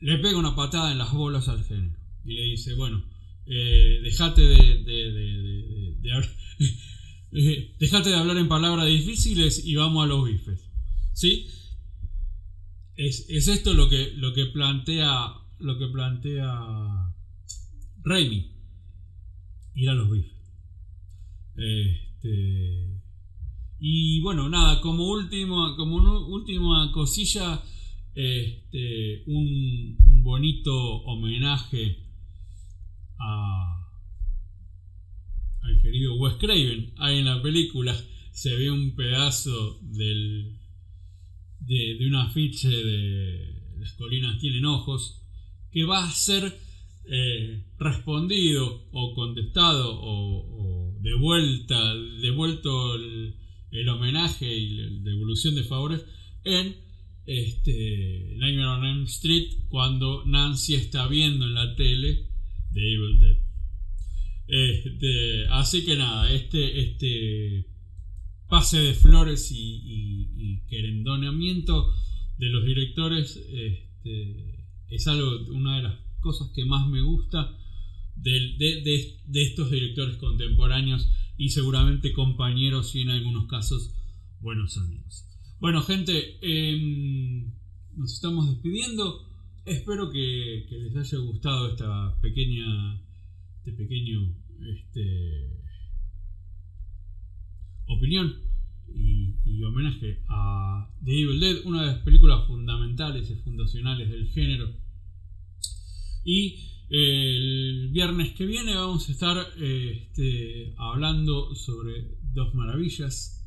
le 0.00 0.18
pega 0.18 0.38
una 0.38 0.56
patada 0.56 0.90
en 0.90 0.98
las 0.98 1.12
bolas 1.12 1.48
al 1.48 1.64
género 1.64 1.96
y 2.24 2.34
le 2.34 2.42
dice, 2.42 2.74
bueno, 2.74 3.04
eh, 3.50 4.00
dejate 4.02 4.42
de, 4.42 4.84
de, 7.30 8.14
hablar 8.14 8.36
en 8.36 8.48
palabras 8.48 8.86
difíciles 8.86 9.64
y 9.64 9.74
vamos 9.74 10.04
a 10.04 10.06
los 10.06 10.26
bifes. 10.26 10.68
¿Sí? 11.14 11.46
Es, 12.94 13.26
esto 13.28 13.72
lo 13.72 13.88
que, 13.88 14.12
lo 14.16 14.34
que 14.34 14.46
plantea 14.46 15.34
lo 15.60 15.78
que 15.78 15.86
plantea 15.86 17.14
Raimi. 18.04 18.52
Ir 19.74 19.88
a 19.88 19.94
los 19.94 20.10
bifes. 20.10 20.36
Este, 21.56 23.00
y 23.80 24.20
bueno, 24.20 24.48
nada, 24.48 24.80
como 24.80 25.08
última, 25.08 25.74
como 25.76 25.96
última 26.26 26.92
cosilla, 26.92 27.62
este, 28.14 29.22
un, 29.26 29.96
un 30.04 30.22
bonito 30.22 30.74
homenaje 31.04 32.07
querido 35.82 36.14
Wes 36.16 36.34
Craven. 36.34 36.92
Ahí 36.98 37.18
en 37.18 37.24
la 37.26 37.42
película 37.42 37.98
se 38.32 38.54
ve 38.56 38.70
un 38.70 38.94
pedazo 38.94 39.78
del, 39.82 40.58
de, 41.60 42.06
un 42.06 42.14
afiche 42.14 42.68
de 42.68 43.54
Las 43.78 43.92
colinas 43.94 44.38
tienen 44.38 44.64
ojos 44.64 45.22
que 45.70 45.84
va 45.84 46.04
a 46.04 46.10
ser 46.10 46.56
eh, 47.04 47.64
respondido 47.78 48.88
o 48.92 49.14
contestado 49.14 49.98
o, 50.00 50.94
devuelta, 51.00 51.94
devuelto 52.20 52.94
el, 52.96 53.88
homenaje 53.88 54.52
y 54.52 54.70
la 54.70 55.10
devolución 55.10 55.54
de 55.54 55.64
favores 55.64 56.04
en 56.44 56.76
este, 57.26 58.34
Nightmare 58.38 58.68
on 58.68 58.84
Elm 58.84 59.04
Street 59.04 59.48
cuando 59.68 60.24
Nancy 60.26 60.74
está 60.74 61.06
viendo 61.06 61.46
en 61.46 61.54
la 61.54 61.74
tele 61.76 62.26
de 62.70 62.94
Evil 62.94 63.20
Dead. 63.20 63.47
Este, 64.48 65.46
así 65.50 65.84
que 65.84 65.96
nada, 65.96 66.32
este, 66.32 66.80
este 66.80 67.66
pase 68.48 68.78
de 68.78 68.94
flores 68.94 69.52
y, 69.52 69.82
y, 70.34 70.60
querendoneamiento 70.68 71.92
de 72.38 72.48
los 72.48 72.64
directores 72.64 73.36
este, 73.36 74.66
es 74.88 75.06
algo, 75.06 75.52
una 75.52 75.76
de 75.76 75.82
las 75.82 75.98
cosas 76.20 76.50
que 76.54 76.64
más 76.64 76.88
me 76.88 77.02
gusta 77.02 77.54
de, 78.16 78.56
de, 78.58 79.42
estos 79.42 79.70
directores 79.70 80.16
contemporáneos 80.16 81.08
y 81.36 81.50
seguramente 81.50 82.12
compañeros 82.12 82.94
y 82.94 83.02
en 83.02 83.10
algunos 83.10 83.46
casos 83.46 83.94
buenos 84.40 84.76
amigos. 84.78 85.26
Bueno 85.60 85.82
gente, 85.82 86.38
em, 86.40 87.52
nos 87.96 88.14
estamos 88.14 88.48
despidiendo. 88.48 89.28
Espero 89.66 90.10
que 90.10 90.66
les 90.70 90.96
haya 90.96 91.18
gustado 91.18 91.68
esta 91.68 92.18
pequeña, 92.20 93.02
este 93.68 93.82
pequeño, 93.82 94.34
este, 94.60 95.62
opinión 97.86 98.34
y, 98.94 99.62
homenaje 99.62 100.22
a 100.28 100.88
The 101.04 101.10
Evil 101.10 101.40
Dead, 101.40 101.56
una 101.64 101.82
de 101.82 101.86
las 101.88 102.02
películas 102.02 102.46
fundamentales 102.46 103.28
y 103.30 103.34
fundacionales 103.36 104.08
del 104.08 104.28
género. 104.28 104.72
Y 106.24 106.54
el 106.88 107.90
viernes 107.92 108.32
que 108.34 108.46
viene 108.46 108.76
vamos 108.76 109.08
a 109.08 109.12
estar 109.12 109.36
este, 109.60 110.74
hablando 110.78 111.54
sobre 111.54 112.16
dos 112.32 112.54
maravillas. 112.54 113.44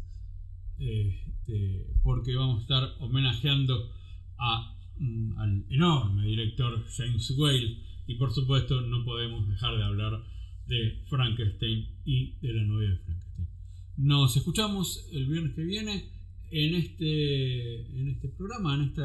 Este, 0.78 1.88
porque 2.03 2.36
vamos 2.36 2.59
a 2.59 2.61
estar 2.61 2.95
homenajeando 2.99 3.91
a, 4.38 4.78
mm, 4.99 5.38
al 5.39 5.65
enorme 5.69 6.26
director 6.26 6.86
James 6.95 7.32
Whale. 7.38 7.90
Y 8.12 8.16
por 8.16 8.34
supuesto 8.34 8.82
no 8.82 9.05
podemos 9.05 9.47
dejar 9.47 9.78
de 9.78 9.84
hablar 9.86 10.22
de 10.68 11.01
Frankenstein 11.07 11.88
y 12.03 12.34
de 12.41 12.53
la 12.53 12.64
novia 12.64 12.89
de 12.89 12.97
Frankenstein. 12.97 13.47
Nos 13.95 14.36
escuchamos 14.36 15.07
el 15.14 15.28
viernes 15.28 15.53
que 15.55 15.64
viene 15.64 16.09
en 16.51 16.76
este, 16.76 17.97
en 17.97 18.09
este 18.09 18.28
programa, 18.28 18.76
en 18.76 18.82
este 18.82 19.01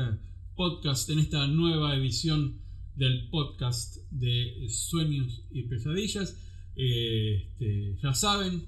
podcast, 0.57 1.09
en 1.11 1.21
esta 1.21 1.47
nueva 1.47 1.95
edición 1.95 2.59
del 2.97 3.29
podcast 3.29 3.99
de 4.11 4.67
Sueños 4.69 5.45
y 5.53 5.63
Pesadillas. 5.63 6.43
Este, 6.75 7.97
ya 8.03 8.13
saben, 8.13 8.67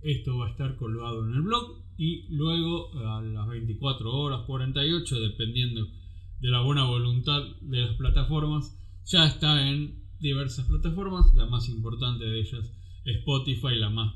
esto 0.00 0.38
va 0.38 0.46
a 0.46 0.50
estar 0.52 0.76
colgado 0.76 1.28
en 1.28 1.34
el 1.34 1.42
blog 1.42 1.82
y 1.98 2.34
luego 2.34 2.96
a 2.98 3.20
las 3.20 3.46
24 3.46 4.10
horas, 4.10 4.46
48, 4.46 5.20
dependiendo 5.20 5.86
de 6.40 6.48
la 6.48 6.62
buena 6.62 6.84
voluntad 6.84 7.42
de 7.60 7.82
las 7.82 7.94
plataformas, 7.96 8.74
ya 9.06 9.26
está 9.26 9.68
en 9.68 10.04
diversas 10.18 10.66
plataformas, 10.66 11.34
la 11.34 11.46
más 11.46 11.68
importante 11.68 12.24
de 12.24 12.40
ellas 12.40 12.72
Spotify, 13.04 13.76
la 13.76 13.90
más 13.90 14.14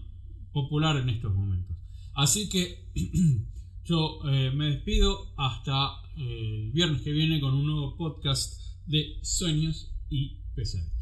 popular 0.52 0.96
en 0.96 1.08
estos 1.08 1.32
momentos. 1.32 1.76
Así 2.14 2.48
que 2.48 2.90
yo 3.84 4.20
eh, 4.28 4.50
me 4.50 4.70
despido 4.70 5.32
hasta 5.36 6.02
eh, 6.16 6.64
el 6.66 6.72
viernes 6.72 7.02
que 7.02 7.12
viene 7.12 7.40
con 7.40 7.54
un 7.54 7.66
nuevo 7.66 7.96
podcast 7.96 8.60
de 8.86 9.20
sueños 9.22 9.94
y 10.08 10.40
pesadillas. 10.54 11.00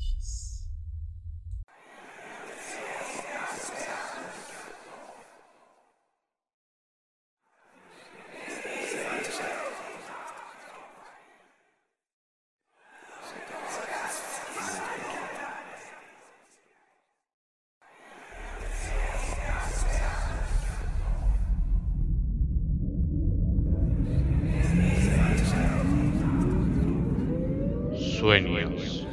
Sueños 28.19 29.07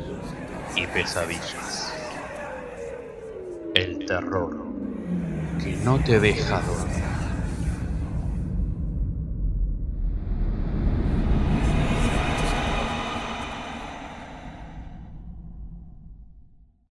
y 0.75 0.87
pesadillas. 0.87 1.93
El 3.75 4.05
terror 4.05 4.65
que 5.63 5.75
no 5.85 5.99
te 5.99 6.14
deja. 6.25 6.64